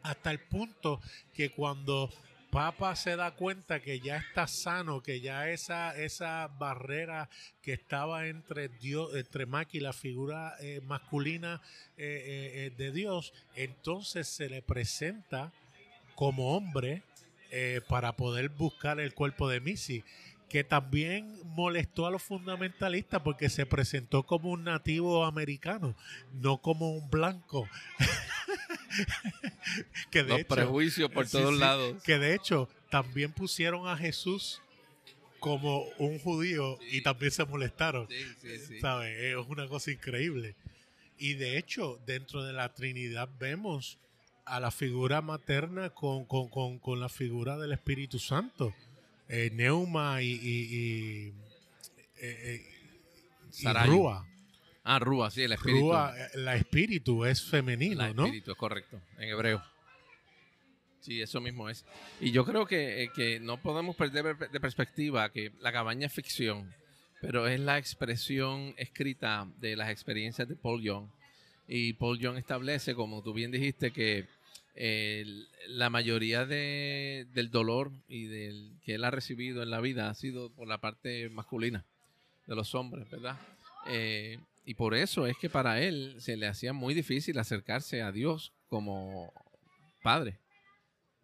Hasta 0.01 0.31
el 0.31 0.39
punto 0.39 1.01
que 1.33 1.49
cuando 1.51 2.09
Papa 2.51 2.95
se 2.95 3.15
da 3.15 3.31
cuenta 3.31 3.79
que 3.79 3.99
ya 3.99 4.17
está 4.17 4.47
sano, 4.47 5.03
que 5.03 5.21
ya 5.21 5.49
esa, 5.49 5.95
esa 5.95 6.47
barrera 6.47 7.29
que 7.61 7.73
estaba 7.73 8.27
entre 8.27 8.69
Dios, 8.69 9.15
entre 9.15 9.45
la 9.79 9.93
figura 9.93 10.55
eh, 10.59 10.81
masculina 10.85 11.61
eh, 11.97 12.71
eh, 12.71 12.73
de 12.75 12.91
Dios, 12.91 13.33
entonces 13.55 14.27
se 14.27 14.49
le 14.49 14.61
presenta 14.61 15.51
como 16.15 16.55
hombre 16.55 17.03
para 17.87 18.15
poder 18.15 18.49
buscar 18.49 18.99
el 18.99 19.15
cuerpo 19.15 19.49
de 19.49 19.59
Missy 19.59 20.03
que 20.49 20.63
también 20.63 21.39
molestó 21.45 22.05
a 22.05 22.11
los 22.11 22.23
fundamentalistas 22.23 23.21
porque 23.21 23.49
se 23.49 23.65
presentó 23.65 24.23
como 24.23 24.49
un 24.49 24.63
nativo 24.63 25.25
americano, 25.25 25.95
no 26.33 26.57
como 26.57 26.91
un 26.91 27.09
blanco. 27.09 27.67
que 30.11 30.23
de 30.23 30.29
los 30.29 30.43
prejuicios 30.45 31.11
por 31.11 31.27
todos 31.27 31.57
lados. 31.57 32.01
Que 32.03 32.17
de 32.17 32.35
hecho 32.35 32.69
también 32.89 33.31
pusieron 33.31 33.87
a 33.87 33.97
Jesús 33.97 34.61
como 35.39 35.83
un 35.97 36.19
judío 36.19 36.77
y 36.91 37.01
también 37.01 37.31
se 37.31 37.45
molestaron. 37.45 38.07
¿Sabes? 38.81 39.17
Es 39.17 39.35
una 39.47 39.67
cosa 39.67 39.91
increíble. 39.91 40.55
Y 41.17 41.33
de 41.33 41.57
hecho, 41.57 41.99
dentro 42.05 42.43
de 42.43 42.53
la 42.53 42.73
Trinidad 42.73 43.29
vemos 43.39 43.97
a 44.45 44.59
la 44.59 44.71
figura 44.71 45.21
materna 45.21 45.89
con, 45.89 46.25
con 46.25 46.99
la 46.99 47.09
figura 47.09 47.57
del 47.57 47.73
Espíritu 47.73 48.19
Santo 48.19 48.73
eh, 49.29 49.51
Neuma 49.53 50.21
y, 50.23 50.31
y, 50.31 50.75
y, 50.75 51.33
eh, 52.17 52.65
eh, 53.63 53.73
Rúa. 53.85 54.27
Ah, 54.91 54.97
Rúa, 54.97 55.29
sí, 55.29 55.43
el 55.43 55.51
espíritu. 55.51 55.81
Rúa, 55.81 56.15
la 56.33 56.55
espíritu 56.55 57.23
es 57.23 57.43
femenino, 57.43 58.01
la 58.01 58.11
¿no? 58.11 58.25
espíritu, 58.25 58.53
es 58.53 58.57
correcto, 58.57 58.99
en 59.19 59.29
hebreo. 59.29 59.63
Sí, 60.99 61.21
eso 61.21 61.39
mismo 61.39 61.69
es. 61.69 61.85
Y 62.19 62.31
yo 62.31 62.43
creo 62.43 62.65
que, 62.65 63.11
que 63.15 63.39
no 63.39 63.61
podemos 63.61 63.95
perder 63.95 64.35
de 64.35 64.59
perspectiva 64.59 65.31
que 65.31 65.51
la 65.59 65.71
cabaña 65.71 66.07
es 66.07 66.13
ficción, 66.13 66.73
pero 67.21 67.47
es 67.47 67.59
la 67.59 67.77
expresión 67.77 68.73
escrita 68.77 69.47
de 69.59 69.75
las 69.75 69.91
experiencias 69.91 70.47
de 70.47 70.55
Paul 70.55 70.81
Young. 70.81 71.07
Y 71.67 71.93
Paul 71.93 72.17
Young 72.17 72.37
establece, 72.37 72.95
como 72.95 73.21
tú 73.21 73.31
bien 73.31 73.51
dijiste, 73.51 73.91
que 73.91 74.25
la 75.67 75.91
mayoría 75.91 76.47
de, 76.47 77.27
del 77.31 77.51
dolor 77.51 77.91
y 78.07 78.25
del 78.25 78.71
que 78.83 78.95
él 78.95 79.03
ha 79.03 79.11
recibido 79.11 79.61
en 79.61 79.69
la 79.69 79.81
vida 79.81 80.09
ha 80.09 80.15
sido 80.15 80.49
por 80.49 80.67
la 80.67 80.79
parte 80.79 81.29
masculina 81.29 81.85
de 82.47 82.55
los 82.55 82.73
hombres, 82.73 83.07
¿verdad? 83.11 83.37
Eh, 83.87 84.39
y 84.69 84.75
por 84.75 84.93
eso 84.93 85.25
es 85.25 85.35
que 85.35 85.49
para 85.49 85.81
él 85.81 86.17
se 86.19 86.37
le 86.37 86.45
hacía 86.45 86.73
muy 86.73 86.93
difícil 86.93 87.39
acercarse 87.39 88.03
a 88.03 88.11
Dios 88.11 88.53
como 88.67 89.33
padre, 90.03 90.37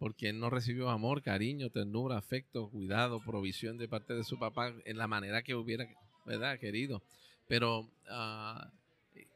porque 0.00 0.30
él 0.30 0.40
no 0.40 0.50
recibió 0.50 0.90
amor, 0.90 1.22
cariño, 1.22 1.70
ternura, 1.70 2.18
afecto, 2.18 2.68
cuidado, 2.70 3.22
provisión 3.24 3.78
de 3.78 3.86
parte 3.86 4.14
de 4.14 4.24
su 4.24 4.36
papá 4.36 4.74
en 4.84 4.98
la 4.98 5.06
manera 5.06 5.44
que 5.44 5.54
hubiera, 5.54 5.86
¿verdad? 6.24 6.58
Querido. 6.58 7.04
Pero 7.46 7.82
uh, 7.82 8.68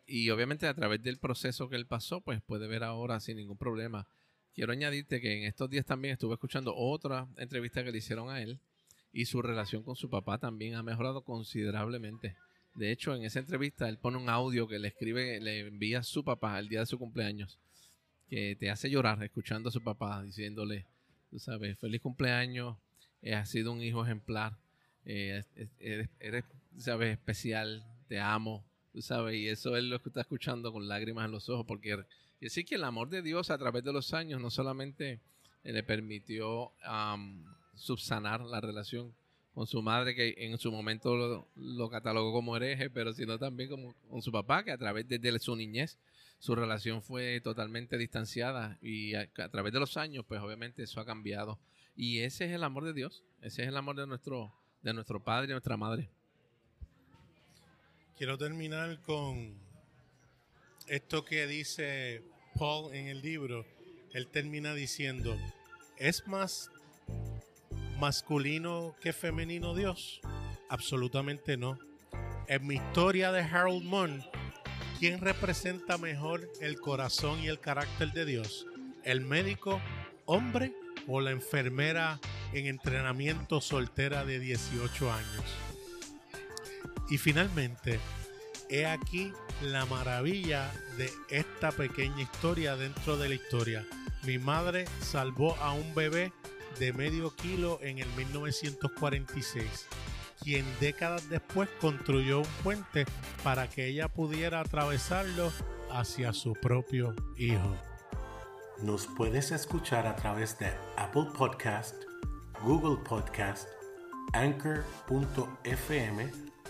y 0.08 0.28
obviamente 0.30 0.66
a 0.66 0.74
través 0.74 1.00
del 1.04 1.20
proceso 1.20 1.68
que 1.68 1.76
él 1.76 1.86
pasó, 1.86 2.20
pues 2.20 2.42
puede 2.42 2.66
ver 2.66 2.82
ahora 2.82 3.20
sin 3.20 3.36
ningún 3.36 3.58
problema. 3.58 4.08
Quiero 4.56 4.72
añadirte 4.72 5.20
que 5.20 5.38
en 5.38 5.44
estos 5.44 5.70
días 5.70 5.86
también 5.86 6.14
estuve 6.14 6.34
escuchando 6.34 6.74
otra 6.74 7.28
entrevista 7.36 7.84
que 7.84 7.92
le 7.92 7.98
hicieron 7.98 8.28
a 8.28 8.42
él 8.42 8.58
y 9.12 9.26
su 9.26 9.40
relación 9.40 9.84
con 9.84 9.94
su 9.94 10.10
papá 10.10 10.38
también 10.38 10.74
ha 10.74 10.82
mejorado 10.82 11.22
considerablemente. 11.22 12.34
De 12.74 12.92
hecho, 12.92 13.14
en 13.14 13.24
esa 13.24 13.40
entrevista 13.40 13.88
él 13.88 13.98
pone 13.98 14.16
un 14.16 14.28
audio 14.28 14.68
que 14.68 14.78
le 14.78 14.88
escribe, 14.88 15.40
le 15.40 15.60
envía 15.60 16.00
a 16.00 16.02
su 16.02 16.24
papá 16.24 16.58
el 16.58 16.68
día 16.68 16.80
de 16.80 16.86
su 16.86 16.98
cumpleaños, 16.98 17.58
que 18.28 18.56
te 18.58 18.70
hace 18.70 18.88
llorar 18.90 19.22
escuchando 19.22 19.68
a 19.68 19.72
su 19.72 19.82
papá 19.82 20.22
diciéndole, 20.22 20.86
tú 21.30 21.38
sabes, 21.38 21.78
feliz 21.78 22.00
cumpleaños, 22.00 22.76
eh, 23.22 23.34
has 23.34 23.50
sido 23.50 23.72
un 23.72 23.82
hijo 23.82 24.04
ejemplar, 24.04 24.56
eh, 25.04 25.44
eres, 26.20 26.44
sabes, 26.78 27.12
especial, 27.12 27.84
te 28.08 28.18
amo, 28.20 28.64
Tú 28.92 29.02
sabes, 29.02 29.36
y 29.36 29.48
eso 29.48 29.76
es 29.76 29.84
lo 29.84 29.96
está 29.96 30.22
escuchando 30.22 30.72
con 30.72 30.88
lágrimas 30.88 31.26
en 31.26 31.30
los 31.30 31.48
ojos, 31.48 31.64
porque 31.64 31.96
decir 32.40 32.64
que 32.64 32.74
el 32.74 32.82
amor 32.82 33.08
de 33.08 33.22
Dios 33.22 33.50
a 33.50 33.58
través 33.58 33.84
de 33.84 33.92
los 33.92 34.12
años 34.14 34.40
no 34.40 34.50
solamente 34.50 35.20
le 35.62 35.82
permitió 35.84 36.72
subsanar 37.74 38.40
la 38.40 38.60
relación 38.60 39.14
con 39.54 39.66
su 39.66 39.82
madre, 39.82 40.14
que 40.14 40.34
en 40.38 40.58
su 40.58 40.70
momento 40.70 41.46
lo, 41.56 41.90
catalogó 41.90 42.32
como 42.32 42.56
hereje, 42.56 42.88
pero 42.90 43.12
sino 43.12 43.38
también 43.38 43.68
como, 43.68 43.94
con 44.08 44.22
su 44.22 44.30
papá, 44.30 44.64
que 44.64 44.70
a 44.70 44.78
través 44.78 45.08
de, 45.08 45.38
su 45.38 45.56
niñez 45.56 45.98
su 46.38 46.54
relación 46.54 47.02
fue 47.02 47.40
totalmente 47.40 47.98
distanciada 47.98 48.78
y 48.80 49.14
a, 49.14 49.28
a, 49.38 49.48
través 49.48 49.72
de 49.72 49.80
los 49.80 49.96
años, 49.96 50.24
pues 50.26 50.40
obviamente 50.40 50.82
eso 50.82 51.00
ha 51.00 51.04
cambiado. 51.04 51.58
Y 51.96 52.20
ese 52.20 52.46
es 52.46 52.52
el 52.52 52.64
amor 52.64 52.84
de 52.84 52.94
Dios, 52.94 53.24
ese 53.42 53.62
es 53.62 53.68
el 53.68 53.76
amor 53.76 53.96
de 53.96 54.06
nuestro, 54.06 54.54
de 54.82 54.94
nuestro 54.94 55.22
padre 55.22 55.48
y 55.48 55.52
nuestra 55.52 55.76
madre. 55.76 56.08
Quiero 58.16 58.38
terminar 58.38 59.00
con 59.02 59.54
esto 60.86 61.24
que 61.24 61.46
dice 61.46 62.22
Paul 62.54 62.94
en 62.94 63.08
el 63.08 63.22
libro. 63.22 63.66
Él 64.12 64.28
termina 64.28 64.74
diciendo, 64.74 65.36
¿es 65.96 66.26
más 66.26 66.70
masculino 68.00 68.96
que 69.02 69.12
femenino 69.12 69.74
Dios? 69.74 70.22
Absolutamente 70.70 71.58
no. 71.58 71.78
En 72.48 72.66
mi 72.66 72.76
historia 72.76 73.30
de 73.30 73.42
Harold 73.42 73.84
Munn, 73.84 74.24
¿quién 74.98 75.20
representa 75.20 75.98
mejor 75.98 76.50
el 76.62 76.80
corazón 76.80 77.40
y 77.40 77.48
el 77.48 77.60
carácter 77.60 78.12
de 78.12 78.24
Dios? 78.24 78.66
¿El 79.04 79.20
médico 79.20 79.82
hombre 80.24 80.72
o 81.06 81.20
la 81.20 81.30
enfermera 81.30 82.18
en 82.54 82.66
entrenamiento 82.66 83.60
soltera 83.60 84.24
de 84.24 84.40
18 84.40 85.12
años? 85.12 85.44
Y 87.10 87.18
finalmente, 87.18 88.00
he 88.70 88.86
aquí 88.86 89.30
la 89.60 89.84
maravilla 89.84 90.72
de 90.96 91.10
esta 91.28 91.70
pequeña 91.70 92.22
historia 92.22 92.76
dentro 92.76 93.18
de 93.18 93.28
la 93.28 93.34
historia. 93.34 93.86
Mi 94.22 94.38
madre 94.38 94.86
salvó 95.00 95.54
a 95.56 95.72
un 95.72 95.94
bebé 95.94 96.32
de 96.78 96.92
medio 96.92 97.34
kilo 97.34 97.78
en 97.82 97.98
el 97.98 98.08
1946, 98.16 99.86
quien 100.42 100.64
décadas 100.80 101.28
después 101.28 101.68
construyó 101.80 102.40
un 102.40 102.48
puente 102.62 103.06
para 103.42 103.68
que 103.68 103.86
ella 103.86 104.08
pudiera 104.08 104.60
atravesarlo 104.60 105.52
hacia 105.90 106.32
su 106.32 106.54
propio 106.54 107.14
hijo. 107.36 107.76
Nos 108.82 109.06
puedes 109.06 109.50
escuchar 109.50 110.06
a 110.06 110.16
través 110.16 110.58
de 110.58 110.72
Apple 110.96 111.26
Podcast, 111.36 111.94
Google 112.62 112.96
Podcast, 113.06 113.68
Anchor.fm 114.32 114.90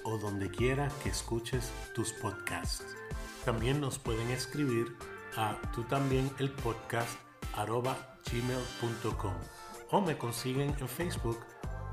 o 0.04 0.18
donde 0.18 0.50
quiera 0.50 0.90
que 1.02 1.10
escuches 1.10 1.70
tus 1.94 2.12
podcasts. 2.14 2.96
También 3.44 3.80
nos 3.80 3.98
pueden 3.98 4.30
escribir 4.30 4.96
a 5.36 5.56
tú 5.72 5.84
también 5.84 6.30
el 6.38 6.50
podcast 6.50 7.18
arroba 7.54 8.18
gmail.com 8.30 9.59
o 9.90 10.00
me 10.00 10.16
consiguen 10.16 10.74
en 10.78 10.88
Facebook 10.88 11.38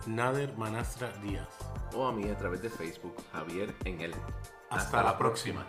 Nader 0.05 0.55
Manastra 0.57 1.11
Díaz. 1.23 1.47
O 1.93 2.07
a 2.07 2.11
mí 2.11 2.29
a 2.29 2.37
través 2.37 2.61
de 2.61 2.69
Facebook 2.69 3.15
Javier 3.31 3.73
en. 3.85 4.11
Hasta, 4.69 5.01
la, 5.01 5.17
próxima. 5.17 5.65